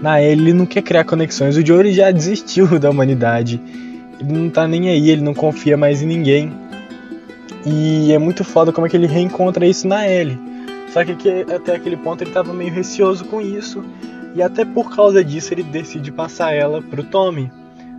[0.03, 0.48] na Ellie.
[0.48, 1.57] Ele não quer criar conexões.
[1.57, 3.61] O Joel ele já desistiu da humanidade.
[4.20, 6.53] Ele não tá nem aí, ele não confia mais em ninguém.
[7.64, 10.38] E é muito foda como é que ele reencontra isso na Ellie.
[10.92, 11.12] Só que
[11.55, 13.85] até aquele ponto ele tava meio receoso com isso.
[14.38, 17.51] E até por causa disso ele decide passar ela pro Tommy.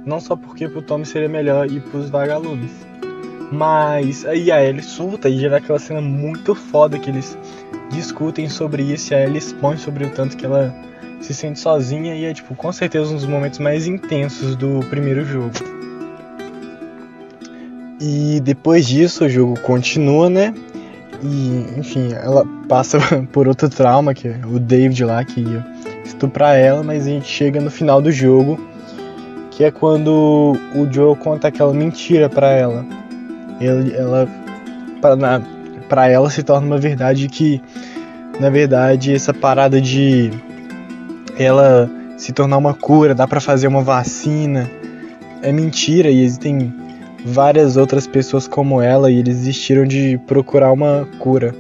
[0.06, 2.72] Não só porque pro Tommy seria melhor ir pros vagalumes.
[3.52, 7.38] Mas aí a Ellie surta e gera aquela cena muito foda que eles
[7.92, 10.74] discutem sobre isso e a Ellie expõe sobre o tanto que ela
[11.20, 15.26] se sente sozinha e é tipo com certeza um dos momentos mais intensos do primeiro
[15.26, 15.52] jogo.
[18.00, 20.54] E depois disso o jogo continua, né?
[21.22, 22.98] E enfim, ela passa
[23.34, 25.79] por outro trauma, que é o David lá que ia
[26.10, 28.60] estuprar ela, mas a gente chega no final do jogo,
[29.52, 32.86] que é quando o Joe conta aquela mentira para ela.
[33.60, 34.28] Ele, ela
[35.90, 37.62] para ela se torna uma verdade que
[38.40, 40.30] na verdade essa parada de
[41.38, 44.70] ela se tornar uma cura, dá para fazer uma vacina,
[45.42, 46.74] é mentira e existem
[47.26, 51.56] várias outras pessoas como ela e eles desistiram de procurar uma cura.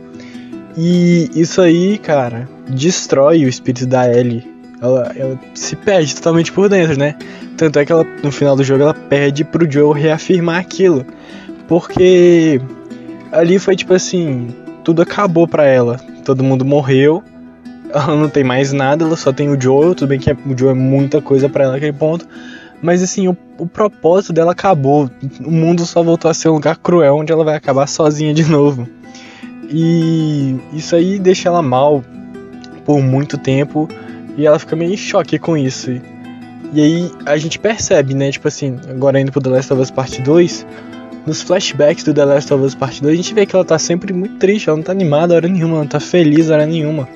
[0.77, 4.45] E isso aí, cara, destrói o espírito da Ellie.
[4.81, 7.15] Ela, ela se perde totalmente por dentro, né?
[7.57, 11.05] Tanto é que ela, no final do jogo ela pede pro Joe reafirmar aquilo.
[11.67, 12.61] Porque
[13.31, 14.47] ali foi tipo assim,
[14.83, 15.97] tudo acabou pra ela.
[16.23, 17.23] Todo mundo morreu.
[17.91, 19.95] Ela não tem mais nada, ela só tem o Joe.
[19.95, 22.25] Tudo bem que o Joe é muita coisa para ela naquele ponto.
[22.81, 25.09] Mas assim, o, o, propósito dela acabou.
[25.43, 28.45] O mundo só voltou a ser um lugar cruel onde ela vai acabar sozinha de
[28.45, 28.87] novo.
[29.69, 32.03] E isso aí deixa ela mal
[32.89, 33.87] por muito tempo.
[34.35, 35.91] E ela fica meio em choque com isso.
[36.73, 38.31] E aí a gente percebe, né?
[38.31, 40.65] Tipo assim, agora indo pro The Last of Us Part 2.
[41.23, 43.77] Nos flashbacks do The Last of Us Part 2, a gente vê que ela tá
[43.77, 44.69] sempre muito triste.
[44.69, 47.07] Ela não tá animada hora nenhuma, ela não tá feliz hora nenhuma.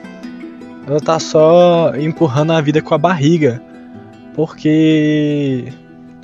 [0.86, 3.60] Ela tá só empurrando a vida com a barriga
[4.36, 5.74] porque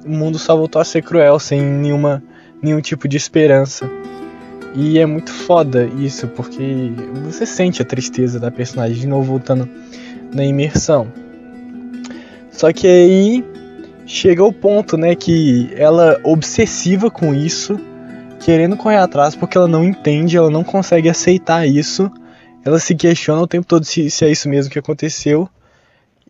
[0.05, 2.21] o mundo só voltou a ser cruel sem nenhuma
[2.61, 3.89] nenhum tipo de esperança.
[4.75, 6.91] E é muito foda isso, porque
[7.23, 9.67] você sente a tristeza da personagem de novo voltando
[10.33, 11.11] na imersão.
[12.51, 13.45] Só que aí
[14.05, 17.79] chega o ponto, né, que ela obsessiva com isso,
[18.39, 22.11] querendo correr atrás porque ela não entende, ela não consegue aceitar isso.
[22.63, 25.49] Ela se questiona o tempo todo se, se é isso mesmo que aconteceu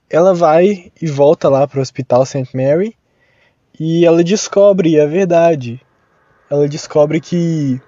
[0.09, 2.49] ela vai e volta lá para o Hospital St.
[2.55, 2.95] Mary
[3.79, 5.79] e ela descobre a verdade.
[6.49, 7.79] Ela descobre que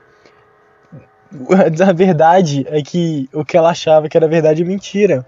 [1.87, 5.25] a verdade é que o que ela achava que era verdade é mentira.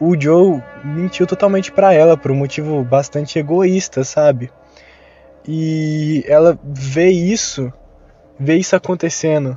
[0.00, 4.50] O Joe mentiu totalmente para ela por um motivo bastante egoísta, sabe?
[5.46, 7.72] E ela vê isso,
[8.38, 9.56] vê isso acontecendo.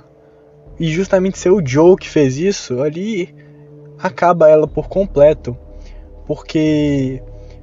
[0.79, 3.33] E justamente ser o Joe que fez isso, ali
[3.97, 5.57] acaba ela por completo
[6.25, 7.21] porque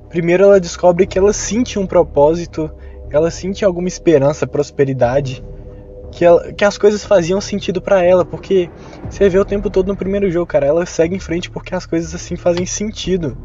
[0.09, 2.71] primeiro ela descobre que ela sente um propósito,
[3.11, 5.45] ela sente alguma esperança, prosperidade,
[6.13, 8.71] que, ela, que as coisas faziam sentido para ela, porque
[9.09, 11.87] você vê o tempo todo no primeiro jogo, cara, ela segue em frente porque as
[11.87, 13.37] coisas assim fazem sentido.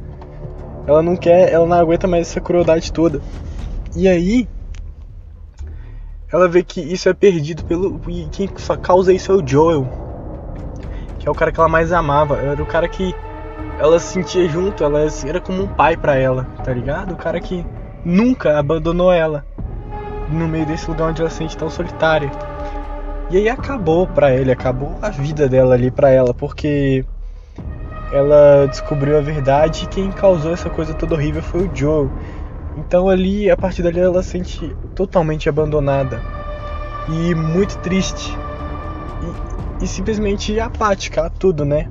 [0.85, 3.21] Ela não quer, ela não aguenta mais essa crueldade toda.
[3.95, 4.47] E aí
[6.31, 8.49] ela vê que isso é perdido pelo e quem
[8.81, 9.87] causa isso é o Joel,
[11.19, 13.15] que é o cara que ela mais amava, era o cara que
[13.79, 17.13] ela se sentia junto, ela era como um pai para ela, tá ligado?
[17.13, 17.65] O cara que
[18.03, 19.45] nunca abandonou ela
[20.29, 22.29] no meio desse lugar onde ela se sente tão solitária.
[23.29, 27.05] E aí acabou pra ele, acabou a vida dela ali pra ela, porque
[28.11, 32.09] ela descobriu a verdade e quem causou essa coisa toda horrível foi o Joe.
[32.77, 36.21] Então ali, a partir dali, ela se sente totalmente abandonada
[37.09, 38.37] e muito triste
[39.81, 41.89] e, e simplesmente apática a tudo, né?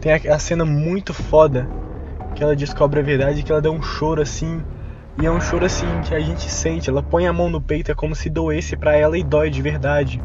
[0.00, 1.68] Tem a, cena muito foda
[2.34, 4.62] que ela descobre a verdade que ela dá um choro assim.
[5.20, 6.88] E é um choro assim que a gente sente.
[6.88, 9.60] Ela põe a mão no peito, é como se doesse para ela e dói de
[9.60, 10.22] verdade.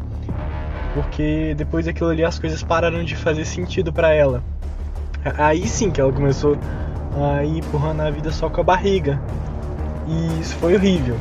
[0.94, 4.42] Porque depois daquilo ali as coisas pararam de fazer sentido para ela.
[5.36, 6.56] Aí sim que ela começou
[7.16, 9.20] a ir empurrando a vida só com a barriga.
[10.06, 11.16] E isso foi horrível.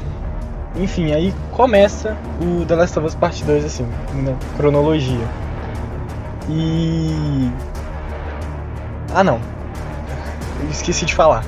[0.75, 5.27] Enfim, aí começa o The Last of Us Part 2 assim, na cronologia.
[6.49, 7.49] E
[9.13, 9.39] ah não.
[10.62, 11.43] Eu esqueci de falar.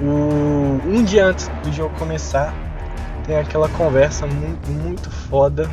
[0.00, 0.80] O...
[0.86, 2.54] Um dia antes do jogo começar,
[3.26, 5.68] tem aquela conversa muito, muito foda.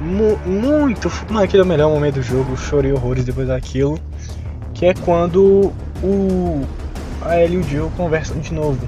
[0.00, 1.10] Mu muito.
[1.28, 2.56] Mano, aquele é o melhor momento do jogo.
[2.56, 3.98] Chorei horrores depois daquilo.
[4.72, 6.62] Que é quando o.
[7.22, 8.86] A Ellie e o Jill conversam de novo.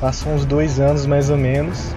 [0.00, 1.94] Passam uns dois anos mais ou menos.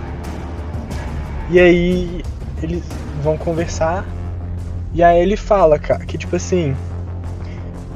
[1.50, 2.24] E aí
[2.62, 2.84] eles
[3.24, 4.06] vão conversar.
[4.94, 6.76] E aí ele fala, cara, que tipo assim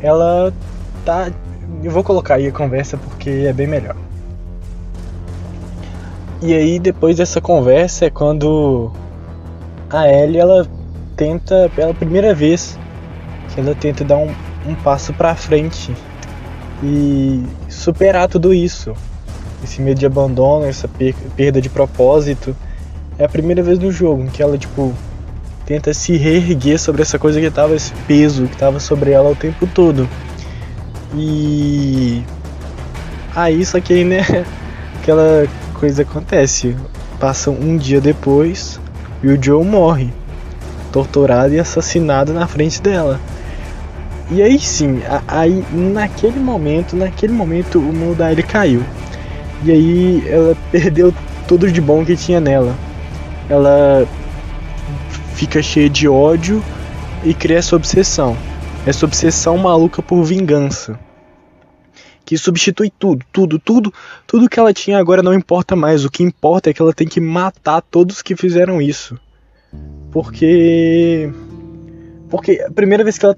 [0.02, 0.54] ela
[1.06, 1.32] tá.
[1.82, 3.96] Eu vou colocar aí a conversa porque é bem melhor.
[6.42, 8.92] E aí depois dessa conversa é quando
[9.94, 10.68] a Ellie ela
[11.16, 12.80] tenta, pela primeira vez,
[13.54, 14.34] que ela tenta dar um,
[14.66, 15.96] um passo para frente
[16.82, 18.94] e superar tudo isso.
[19.64, 20.90] Esse medo de abandono, essa
[21.38, 22.56] perda de propósito.
[23.20, 24.92] É a primeira vez no jogo em que ela, tipo,
[25.64, 29.36] tenta se reerguer sobre essa coisa que tava, esse peso que tava sobre ela o
[29.36, 30.10] tempo todo.
[31.16, 32.24] E.
[33.36, 34.22] Aí, só que aí, né?
[35.00, 36.76] Aquela coisa acontece.
[37.20, 38.82] Passa um dia depois
[39.24, 40.10] e o Joe morre.
[40.92, 43.20] Torturado e assassinado na frente dela.
[44.30, 48.84] E aí sim, aí naquele momento, naquele momento o mundo da Ellie caiu.
[49.64, 51.14] E aí ela perdeu
[51.48, 52.76] tudo de bom que tinha nela.
[53.50, 54.06] Ela
[55.34, 56.64] fica cheia de ódio
[57.24, 58.38] e cria essa obsessão.
[58.86, 61.00] Essa obsessão maluca por vingança.
[62.26, 63.94] Que substitui tudo, tudo, tudo,
[64.26, 66.06] tudo que ela tinha agora não importa mais.
[66.06, 69.20] O que importa é que ela tem que matar todos que fizeram isso.
[70.12, 71.32] Porque
[72.34, 73.36] porque a primeira vez que ela.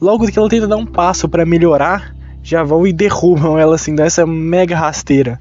[0.00, 3.94] Logo que ela tenta dar um passo para melhorar, já vão e derrubam ela assim,
[3.94, 5.40] dessa mega rasteira.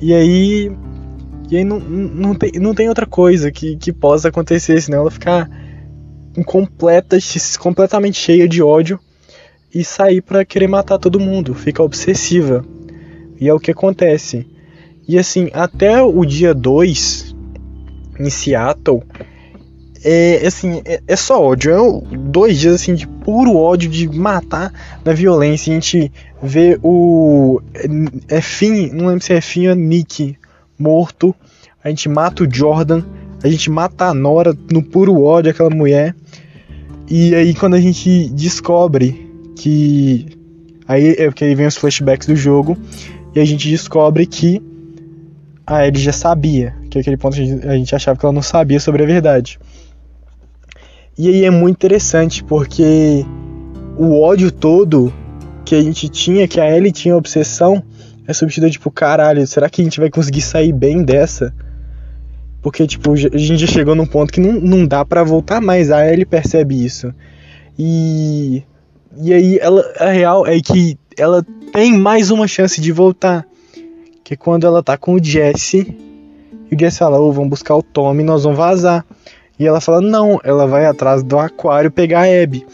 [0.00, 0.70] E aí.
[1.50, 5.10] E aí não, não, tem, não tem outra coisa que, que possa acontecer, senão ela
[5.10, 5.50] ficar
[6.46, 7.18] completa,
[7.58, 9.00] completamente cheia de ódio
[9.74, 12.64] e sair para querer matar todo mundo, fica obsessiva.
[13.40, 14.46] E é o que acontece.
[15.06, 17.34] E assim, até o dia 2
[18.20, 19.02] em Seattle,
[20.04, 21.72] é assim, é, é, só ódio.
[21.72, 24.72] É dois dias assim de puro ódio, de matar
[25.04, 25.72] na violência.
[25.72, 27.60] A gente vê o.
[28.28, 30.36] É, é Finn, não lembro se é Finn ou Nick
[30.78, 31.34] morto.
[31.82, 33.02] A gente mata o Jordan.
[33.42, 36.14] A gente mata a Nora no puro ódio, aquela mulher.
[37.10, 39.23] E aí quando a gente descobre
[39.56, 40.26] que.
[40.86, 42.76] Aí é porque aí vem os flashbacks do jogo.
[43.34, 44.62] E a gente descobre que
[45.66, 46.74] a Ellie já sabia.
[46.90, 49.58] Que aquele ponto a gente achava que ela não sabia sobre a verdade.
[51.16, 53.24] E aí é muito interessante porque
[53.96, 55.12] o ódio todo
[55.64, 57.82] que a gente tinha, que a Ellie tinha obsessão,
[58.26, 61.54] é substituído tipo, caralho, será que a gente vai conseguir sair bem dessa?
[62.64, 65.90] Porque, tipo, a gente já chegou num ponto que não, não dá para voltar mais.
[65.90, 67.12] A Ellie percebe isso.
[67.78, 68.62] E.
[69.16, 73.46] E aí, ela, a real é que ela tem mais uma chance de voltar.
[74.22, 75.96] Que é quando ela tá com o Jesse.
[76.70, 79.04] E o Jesse fala: Ô, oh, vamos buscar o Tommy, nós vamos vazar.
[79.58, 82.66] E ela fala: não, ela vai atrás do aquário pegar a Abby.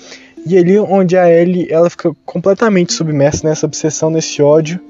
[0.47, 4.81] E ali onde a Ellie ela fica completamente submersa nessa obsessão, nesse ódio.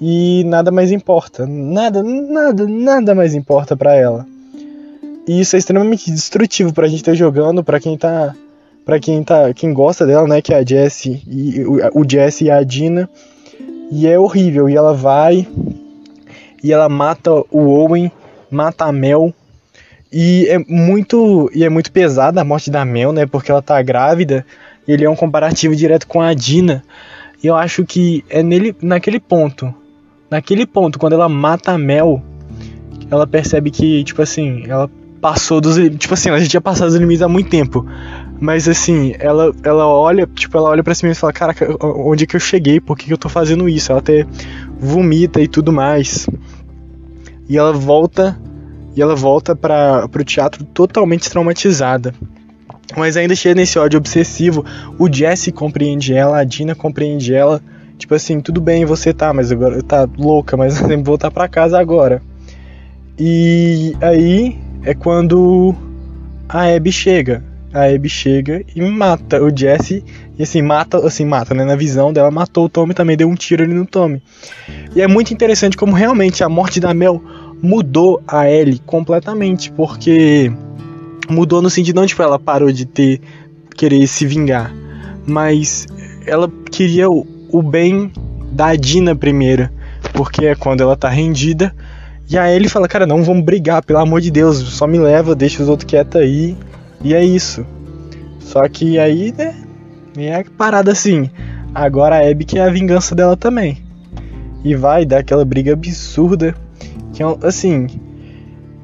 [0.00, 1.46] E nada mais importa.
[1.46, 4.26] Nada, nada, nada mais importa para ela.
[5.26, 8.34] E isso é extremamente destrutivo pra gente estar tá jogando, para quem tá.
[8.88, 9.52] Para quem tá.
[9.52, 10.40] quem gosta dela, né?
[10.40, 13.06] Que é a Jessie e o, o Jesse e a Dina.
[13.92, 14.66] E é horrível.
[14.66, 15.46] E ela vai.
[16.64, 18.10] E ela mata o Owen,
[18.50, 19.34] mata a Mel
[20.10, 23.26] e é muito e é muito pesada a morte da Mel, né?
[23.26, 24.46] Porque ela tá grávida.
[24.86, 26.82] E ele é um comparativo direto com a Dina.
[27.44, 29.72] E eu acho que é nele, naquele ponto,
[30.30, 32.22] naquele ponto quando ela mata a Mel,
[33.10, 36.96] ela percebe que tipo assim, ela passou dos tipo assim, ela já tinha passado os
[36.96, 37.86] limites há muito tempo.
[38.40, 42.26] Mas assim, ela, ela olha, tipo, ela olha para cima e fala, caraca, onde é
[42.26, 42.80] que eu cheguei?
[42.80, 43.90] Por que, que eu tô fazendo isso?
[43.90, 44.24] Ela até
[44.78, 46.28] vomita e tudo mais.
[47.48, 48.38] E ela volta
[48.94, 52.14] e ela volta para o teatro totalmente traumatizada.
[52.96, 54.64] Mas ainda cheia nesse ódio obsessivo,
[54.98, 57.60] o Jesse compreende ela, a Dina compreende ela.
[57.96, 61.48] Tipo assim, tudo bem, você tá, mas agora tá louca, mas tenho que voltar para
[61.48, 62.22] casa agora.
[63.18, 65.74] E aí é quando
[66.48, 67.47] a Abby chega.
[67.72, 70.02] A Abby chega e mata o Jesse.
[70.38, 71.64] E assim, mata, assim, mata, né?
[71.64, 74.22] Na visão dela, matou o Tommy também, deu um tiro ali no Tommy.
[74.94, 77.22] E é muito interessante como realmente a morte da Mel
[77.62, 80.50] mudou a Ellie completamente, porque
[81.28, 83.20] mudou no sentido não tipo ela parou de ter
[83.76, 84.74] querer se vingar,
[85.26, 85.86] mas
[86.26, 88.10] ela queria o, o bem
[88.50, 89.68] da Dina primeiro,
[90.12, 91.74] porque é quando ela tá rendida.
[92.30, 95.34] E a Ellie fala, cara, não vamos brigar, pelo amor de Deus, só me leva,
[95.34, 96.56] deixa os outros quietos aí.
[97.02, 97.64] E é isso.
[98.40, 99.54] Só que aí, né,
[100.16, 101.30] é parada assim.
[101.74, 103.82] Agora a Abby quer a vingança dela também.
[104.64, 106.54] E vai dar aquela briga absurda
[107.12, 107.86] que é assim.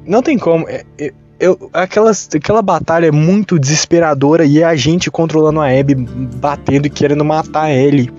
[0.05, 0.67] Não tem como.
[0.69, 5.67] É, é, eu, aquelas, aquela batalha é muito desesperadora e é a gente controlando a
[5.67, 8.09] Abby, batendo e querendo matar ele.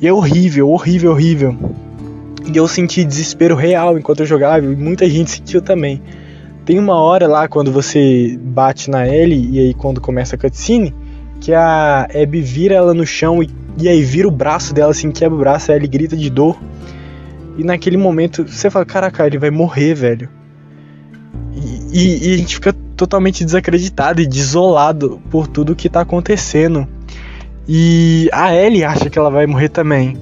[0.00, 1.56] E é horrível, horrível, horrível.
[2.52, 6.02] E eu senti desespero real enquanto eu jogava, e muita gente sentiu também.
[6.64, 10.94] Tem uma hora lá quando você bate na Ellie e aí quando começa a cutscene,
[11.40, 15.10] que a Abby vira ela no chão e, e aí vira o braço dela, assim,
[15.10, 16.58] quebra o braço, a Ellie grita de dor.
[17.56, 20.28] E naquele momento você fala, caraca, ele vai morrer, velho.
[21.54, 26.86] E, E, e, a gente fica totalmente desacreditado e desolado por tudo que tá acontecendo.
[27.66, 30.16] E a Ellie acha que ela vai morrer também.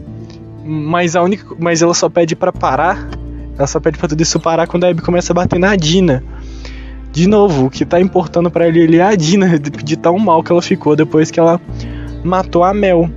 [0.65, 3.09] Mas a única, mas ela só pede para parar.
[3.59, 6.23] Ela só pede para tudo isso parar quando a Abby começa a bater na Dina.
[7.11, 10.53] De novo, o que tá importando para ele, é a Dina de, tão mal que
[10.53, 11.61] ela ficou depois que ela
[12.23, 13.11] matou a Mel.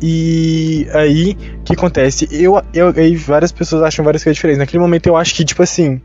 [0.00, 2.28] E aí, o que acontece?
[2.30, 4.58] Eu, eu, aí várias pessoas acham várias coisas diferentes.
[4.58, 6.00] Naquele momento eu acho que, tipo assim,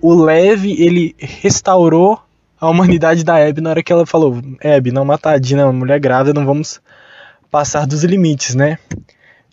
[0.00, 2.18] o Lev, ele restaurou
[2.60, 5.64] a humanidade da Abby na hora que ela falou: Abby, não matar a Dina, é
[5.64, 6.80] uma mulher grávida, não vamos
[7.50, 8.78] passar dos limites, né?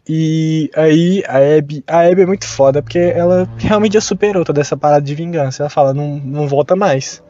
[0.07, 4.61] E aí a Abby, a Abby é muito foda porque ela realmente já superou toda
[4.61, 5.63] essa parada de vingança.
[5.63, 7.23] Ela fala: não, não volta mais.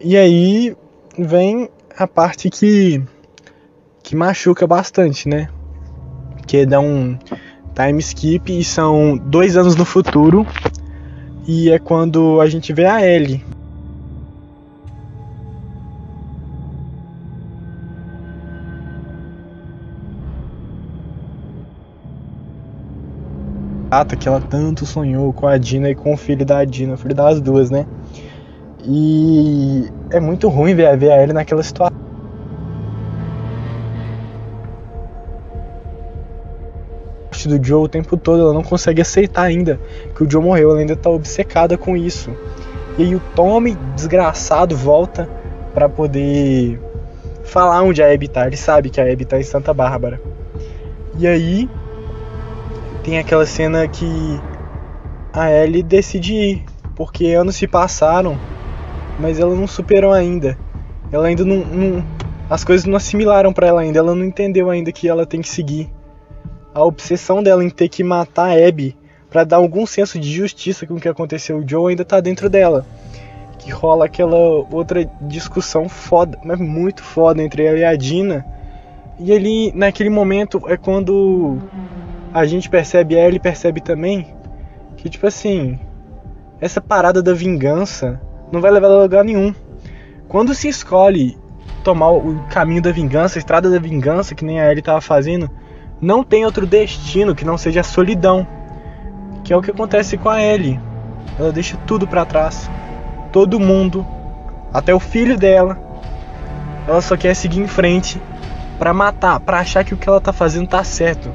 [0.00, 0.76] E aí
[1.16, 3.02] vem a parte que
[4.02, 5.48] que machuca bastante, né?
[6.46, 7.16] Que dá um
[7.74, 10.44] time skip e são dois anos no futuro
[11.46, 13.44] e é quando a gente vê a Ellie.
[24.18, 27.14] Que ela tanto sonhou com a Dina e com o filho da Dina, o filho
[27.14, 27.86] das duas, né?
[28.84, 31.98] E é muito ruim ver, ver a Ellie naquela situação.
[37.48, 39.80] do Joe o tempo todo, ela não consegue aceitar ainda
[40.14, 42.30] que o Joe morreu, ela ainda tá obcecada com isso.
[42.98, 45.28] E aí o Tommy, desgraçado, volta
[45.72, 46.78] para poder
[47.44, 48.46] falar onde a Abby tá.
[48.46, 50.20] Ele sabe que a Abby tá em Santa Bárbara.
[51.18, 51.68] E aí
[53.02, 54.06] tem aquela cena que
[55.32, 58.38] a Ellie decide ir, porque anos se passaram,
[59.18, 60.58] mas ela não superou ainda.
[61.12, 62.04] Ela ainda não, não
[62.48, 65.48] as coisas não assimilaram para ela ainda, ela não entendeu ainda que ela tem que
[65.48, 65.88] seguir
[66.74, 68.96] a obsessão dela em ter que matar a Abby
[69.30, 72.48] para dar algum senso de justiça com o que aconteceu o Joe ainda tá dentro
[72.50, 72.84] dela.
[73.58, 78.44] Que rola aquela outra discussão foda, mas muito foda entre ela e a Dina.
[79.18, 81.58] E ali, naquele momento, é quando
[82.32, 84.26] a gente percebe, a Ellie percebe também,
[84.96, 85.78] que tipo assim,
[86.60, 88.20] essa parada da vingança
[88.52, 89.54] não vai levar a lugar nenhum.
[90.28, 91.36] Quando se escolhe
[91.82, 95.50] tomar o caminho da vingança, a estrada da vingança, que nem a Ellie tava fazendo,
[96.00, 98.46] não tem outro destino que não seja a solidão,
[99.42, 100.78] que é o que acontece com a Ellie.
[101.38, 102.70] Ela deixa tudo para trás,
[103.32, 104.06] todo mundo,
[104.72, 105.78] até o filho dela.
[106.86, 108.20] Ela só quer seguir em frente
[108.78, 111.30] para matar, para achar que o que ela tá fazendo tá certo,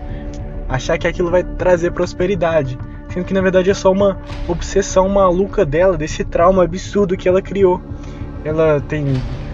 [0.75, 2.77] achar que aquilo vai trazer prosperidade,
[3.09, 4.17] sendo que na verdade é só uma
[4.47, 7.81] obsessão maluca dela, desse trauma absurdo que ela criou.
[8.43, 9.05] Ela tem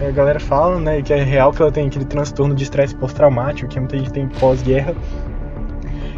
[0.06, 3.68] a galera fala, né, que é real que ela tem aquele transtorno de estresse pós-traumático,
[3.68, 4.94] que muita gente tem pós-guerra.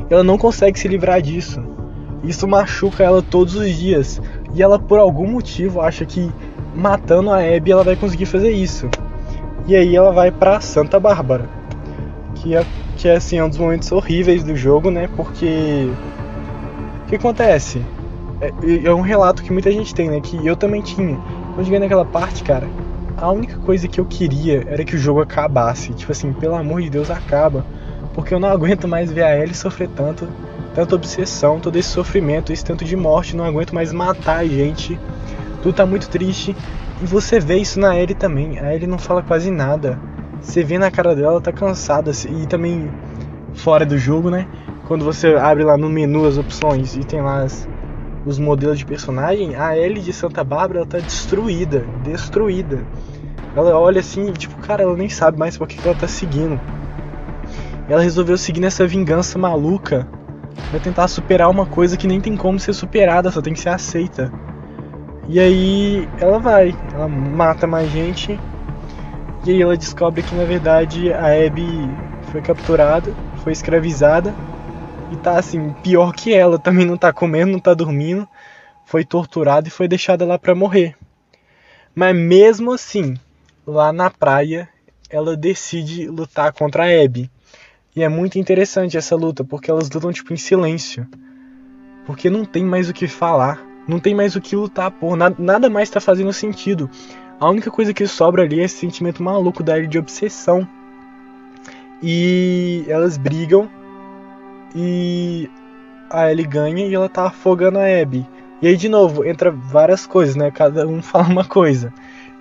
[0.09, 1.63] Ela não consegue se livrar disso.
[2.23, 4.21] Isso machuca ela todos os dias.
[4.55, 6.33] E ela, por algum motivo, acha que
[6.75, 8.89] matando a Abby ela vai conseguir fazer isso.
[9.67, 11.49] E aí ela vai para Santa Bárbara.
[12.45, 12.67] Que é,
[12.99, 15.09] que é assim, um dos momentos horríveis do jogo, né?
[15.17, 15.91] Porque.
[17.03, 17.81] O que acontece?
[18.39, 18.53] É,
[18.85, 20.21] é um relato que muita gente tem, né?
[20.21, 21.19] Que eu também tinha.
[21.55, 22.69] Quando cheguei naquela parte, cara,
[23.17, 25.95] a única coisa que eu queria era que o jogo acabasse.
[25.95, 27.65] Tipo assim, pelo amor de Deus, acaba.
[28.13, 30.29] Porque eu não aguento mais ver a Ellie sofrer tanto,
[30.75, 33.35] tanta obsessão, todo esse sofrimento, esse tanto de morte.
[33.35, 35.01] Não aguento mais matar a gente.
[35.63, 36.55] Tudo tá muito triste.
[37.03, 38.59] E você vê isso na Ellie também.
[38.59, 39.99] A Ellie não fala quase nada.
[40.45, 42.13] Você vê na cara dela, ela tá cansada.
[42.29, 42.89] E também
[43.55, 44.47] fora do jogo, né?
[44.87, 47.67] Quando você abre lá no menu as opções e tem lá as,
[48.27, 52.85] os modelos de personagem, a Ellie de Santa Bárbara ela tá destruída, destruída.
[53.57, 56.61] Ela olha assim, tipo, cara, ela nem sabe mais por que ela tá seguindo.
[57.89, 60.07] Ela resolveu seguir nessa vingança maluca
[60.71, 63.71] pra tentar superar uma coisa que nem tem como ser superada, só tem que ser
[63.71, 64.31] aceita.
[65.27, 68.39] E aí ela vai, ela mata mais gente.
[69.47, 71.87] E aí ela descobre que na verdade a Abby
[72.23, 74.35] foi capturada, foi escravizada
[75.11, 78.27] e tá assim, pior que ela, também não tá comendo, não tá dormindo,
[78.87, 80.97] foi torturada e foi deixada lá para morrer.
[81.95, 83.15] Mas mesmo assim,
[83.67, 84.69] lá na praia,
[85.11, 87.31] ela decide lutar contra a Abby.
[87.95, 91.07] E é muito interessante essa luta, porque elas lutam tipo em silêncio.
[92.05, 95.37] Porque não tem mais o que falar, não tem mais o que lutar por, nada,
[95.39, 96.91] nada mais tá fazendo sentido.
[97.45, 100.67] A única coisa que sobra ali é esse sentimento maluco da de obsessão.
[102.03, 103.69] E elas brigam
[104.75, 105.51] e
[106.09, 108.27] a Ellie ganha e ela tá afogando a Abby.
[108.63, 110.51] E aí de novo, entra várias coisas, né?
[110.51, 111.93] Cada um fala uma coisa.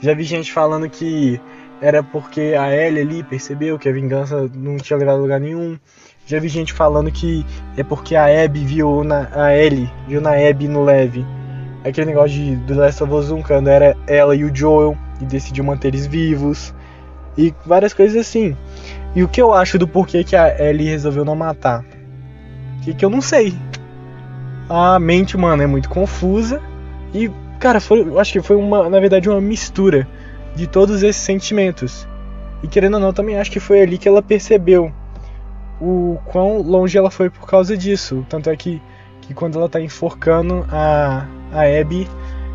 [0.02, 1.38] Já vi gente falando que
[1.82, 5.78] era porque a Ellie ali percebeu que a vingança não tinha levado a lugar nenhum.
[6.26, 7.46] Já vi gente falando que
[7.76, 11.26] é porque a Abby viu na a Ellie, viu na Abby no Leve
[11.84, 15.26] aquele negócio de do Last of Us 1, quando era ela e o Joel e
[15.26, 16.74] decidiu manter eles vivos
[17.38, 18.56] e várias coisas assim.
[19.16, 21.84] E o que eu acho do porquê que a Ellie resolveu não matar?
[22.84, 23.54] Que, que eu não sei.
[24.70, 26.62] A mente humana é muito confusa
[27.14, 27.30] e,
[27.60, 30.08] cara, foi, eu acho que foi uma, na verdade, uma mistura
[30.56, 32.08] de todos esses sentimentos.
[32.64, 34.92] E querendo ou não, também acho que foi ali que ela percebeu
[35.82, 38.26] o quão longe ela foi por causa disso.
[38.30, 38.82] Tanto é que,
[39.34, 42.08] que quando ela tá enforcando a, a Abby,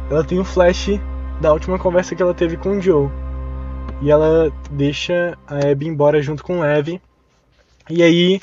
[0.09, 0.99] ela tem um flash
[1.41, 3.11] da última conversa que ela teve com o Joe.
[4.01, 7.03] E ela deixa a Abby embora junto com o Levi.
[7.91, 8.41] E aí,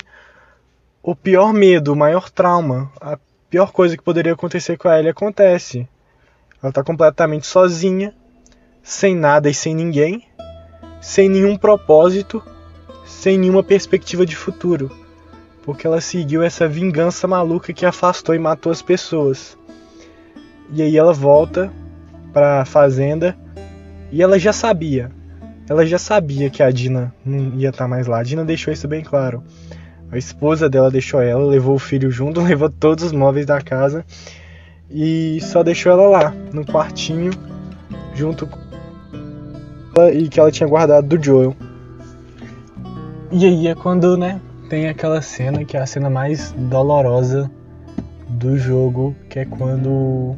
[1.02, 3.18] o pior medo, o maior trauma, a
[3.48, 5.88] pior coisa que poderia acontecer com a Ellie acontece.
[6.62, 8.14] Ela tá completamente sozinha,
[8.82, 10.26] sem nada e sem ninguém,
[11.00, 12.42] sem nenhum propósito,
[13.04, 15.05] sem nenhuma perspectiva de futuro.
[15.66, 19.58] Porque ela seguiu essa vingança maluca que afastou e matou as pessoas.
[20.72, 21.70] E aí ela volta
[22.32, 23.36] pra fazenda
[24.12, 25.10] e ela já sabia.
[25.68, 28.20] Ela já sabia que a Dina não ia estar tá mais lá.
[28.20, 29.42] A Dina deixou isso bem claro.
[30.10, 34.04] A esposa dela deixou ela, levou o filho junto, levou todos os móveis da casa
[34.88, 37.32] e só deixou ela lá, no quartinho,
[38.14, 38.58] junto com
[39.96, 41.56] ela e que ela tinha guardado do Joel.
[43.32, 47.50] E aí é quando, né, tem aquela cena que é a cena mais dolorosa
[48.28, 50.36] do jogo, que é quando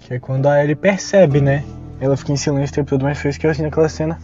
[0.00, 1.64] que é quando a Ellie percebe, né?
[2.00, 4.18] Ela fica em silêncio o tempo todo, mas eu assim naquela cena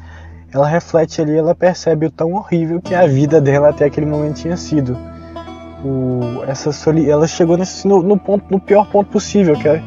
[0.53, 4.37] ela reflete ali, ela percebe o tão horrível que a vida dela até aquele momento
[4.37, 4.97] tinha sido.
[5.85, 9.83] O, essa soli, ela chegou nesse, no, no, ponto, no pior ponto possível, que é,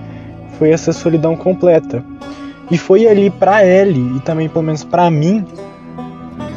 [0.58, 2.04] foi essa solidão completa.
[2.70, 5.44] E foi ali para Ellie e também pelo menos para mim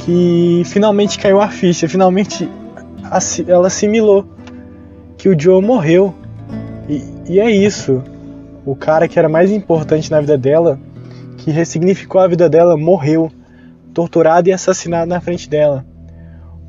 [0.04, 2.48] que finalmente caiu a ficha, finalmente
[3.46, 4.26] ela assimilou
[5.16, 6.14] que o Joe morreu.
[6.88, 8.02] E, e é isso.
[8.64, 10.78] O cara que era mais importante na vida dela,
[11.38, 13.30] que ressignificou a vida dela, morreu
[13.92, 15.84] torturado e assassinado na frente dela.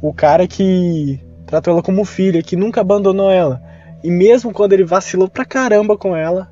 [0.01, 3.61] O cara que tratou ela como filha, que nunca abandonou ela.
[4.03, 6.51] E mesmo quando ele vacilou pra caramba com ela,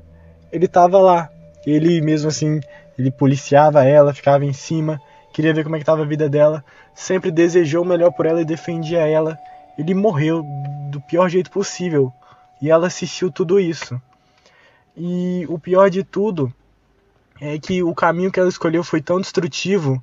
[0.50, 1.28] ele tava lá.
[1.66, 2.60] Ele mesmo assim,
[2.98, 5.00] ele policiava ela, ficava em cima,
[5.32, 6.64] queria ver como é que tava a vida dela,
[6.94, 9.38] sempre desejou o melhor por ela e defendia ela.
[9.78, 10.44] Ele morreu
[10.90, 12.12] do pior jeito possível.
[12.60, 14.00] E ela assistiu tudo isso.
[14.96, 16.52] E o pior de tudo
[17.40, 20.00] é que o caminho que ela escolheu foi tão destrutivo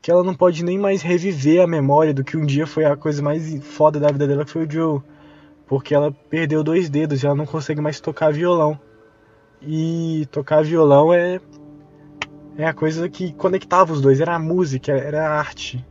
[0.00, 2.94] que ela não pode nem mais reviver a memória do que um dia foi a
[2.94, 5.00] coisa mais foda da vida dela, que foi o Joe.
[5.66, 8.78] Porque ela perdeu dois dedos e ela não consegue mais tocar violão.
[9.62, 11.40] E tocar violão é
[12.56, 15.84] é a coisa que conectava os dois, era a música, era a arte.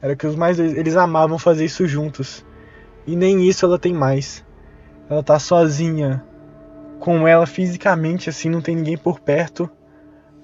[0.00, 2.44] Era que os mais eles amavam fazer isso juntos.
[3.06, 4.44] E nem isso ela tem mais.
[5.08, 6.24] Ela tá sozinha
[7.00, 9.70] com ela fisicamente assim, não tem ninguém por perto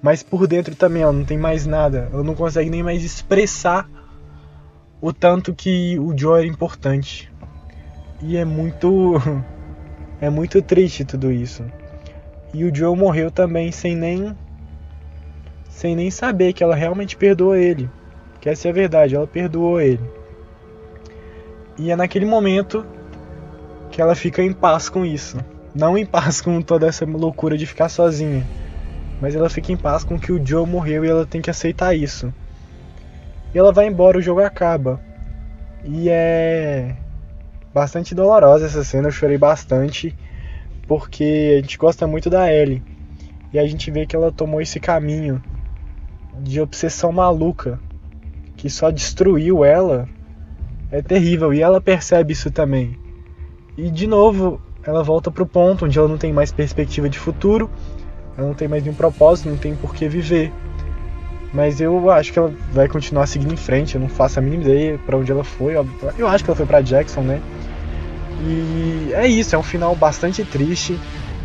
[0.01, 2.09] mas por dentro também ela não tem mais nada.
[2.11, 3.87] Ela não consegue nem mais expressar
[4.99, 7.31] o tanto que o Joe era importante.
[8.21, 9.15] E é muito
[10.19, 11.63] é muito triste tudo isso.
[12.53, 14.35] E o Joe morreu também sem nem
[15.71, 17.89] sem nem saber que ela realmente perdoou ele.
[18.39, 20.03] Que essa é a verdade, ela perdoou ele.
[21.77, 22.85] E é naquele momento
[23.89, 25.43] que ela fica em paz com isso.
[25.73, 28.45] Não em paz com toda essa loucura de ficar sozinha
[29.21, 31.95] mas ela fica em paz com que o Joe morreu e ela tem que aceitar
[31.95, 32.33] isso.
[33.53, 34.99] E ela vai embora, o jogo acaba.
[35.85, 36.95] E é
[37.71, 40.17] bastante dolorosa essa cena, eu chorei bastante,
[40.87, 42.81] porque a gente gosta muito da Ellie.
[43.53, 45.41] E a gente vê que ela tomou esse caminho
[46.41, 47.79] de obsessão maluca,
[48.57, 50.07] que só destruiu ela.
[50.91, 52.97] É terrível, e ela percebe isso também.
[53.77, 57.69] E de novo, ela volta pro ponto onde ela não tem mais perspectiva de futuro
[58.37, 60.51] ela não tem mais nenhum propósito, não tem por que viver.
[61.53, 64.63] Mas eu acho que ela vai continuar seguindo em frente, eu não faço a mínima
[64.63, 65.73] ideia para onde ela foi.
[66.17, 67.41] Eu acho que ela foi para Jackson, né?
[68.43, 70.97] E é isso, é um final bastante triste,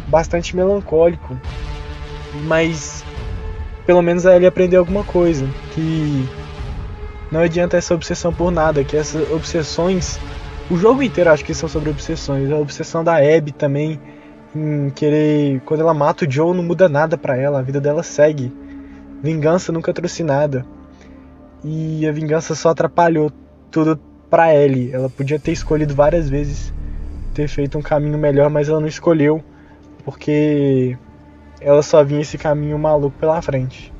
[0.07, 1.36] bastante melancólico.
[2.44, 3.05] Mas
[3.87, 6.28] pelo menos ele aprendeu alguma coisa, que
[7.30, 10.18] não adianta essa obsessão por nada, que essas obsessões,
[10.70, 14.01] o jogo inteiro acho que são sobre obsessões, a obsessão da Abby também
[14.55, 15.61] em querer.
[15.64, 18.53] Quando ela mata o Joe, não muda nada para ela, a vida dela segue.
[19.22, 20.64] Vingança nunca trouxe nada.
[21.64, 23.30] E a vingança só atrapalhou
[23.70, 24.93] tudo pra Ellie.
[24.93, 26.72] Ela podia ter escolhido várias vezes
[27.34, 29.43] ter feito um caminho melhor, mas ela não escolheu
[30.05, 30.97] porque
[31.67, 33.93] ela só vinha esse caminho maluco pela frente.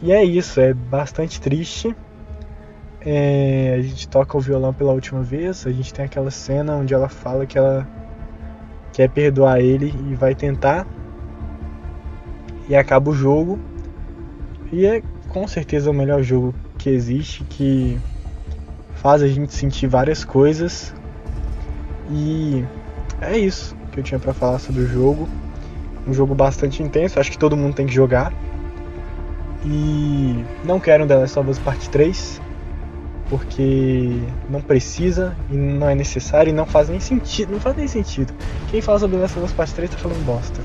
[0.00, 1.92] E é isso, é bastante triste.
[3.00, 6.94] É, a gente toca o violão pela última vez, a gente tem aquela cena onde
[6.94, 7.84] ela fala que ela
[8.92, 10.86] quer perdoar ele e vai tentar.
[12.68, 13.58] E acaba o jogo.
[14.70, 17.98] E é com certeza o melhor jogo que existe, que
[18.94, 20.94] faz a gente sentir várias coisas.
[22.08, 22.64] E
[23.20, 25.28] é isso que eu tinha para falar sobre o jogo.
[26.06, 28.32] Um jogo bastante intenso, acho que todo mundo tem que jogar.
[29.64, 32.40] E não quero um The Last of Us Part 3,
[33.28, 37.52] porque não precisa e não é necessário e não faz nem sentido.
[37.52, 38.32] Não faz nem sentido.
[38.70, 40.60] Quem fala sobre The Last of Us Part 3 tá falando bosta.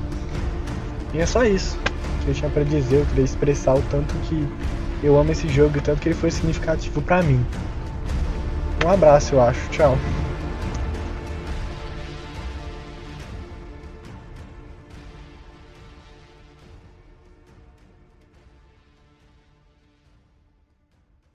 [1.14, 1.78] E é só isso
[2.24, 4.46] que eu tinha para dizer, eu queria expressar o tanto que
[5.02, 7.44] eu amo esse jogo e tanto que ele foi significativo para mim.
[8.84, 9.68] Um abraço, eu acho.
[9.70, 9.96] Tchau.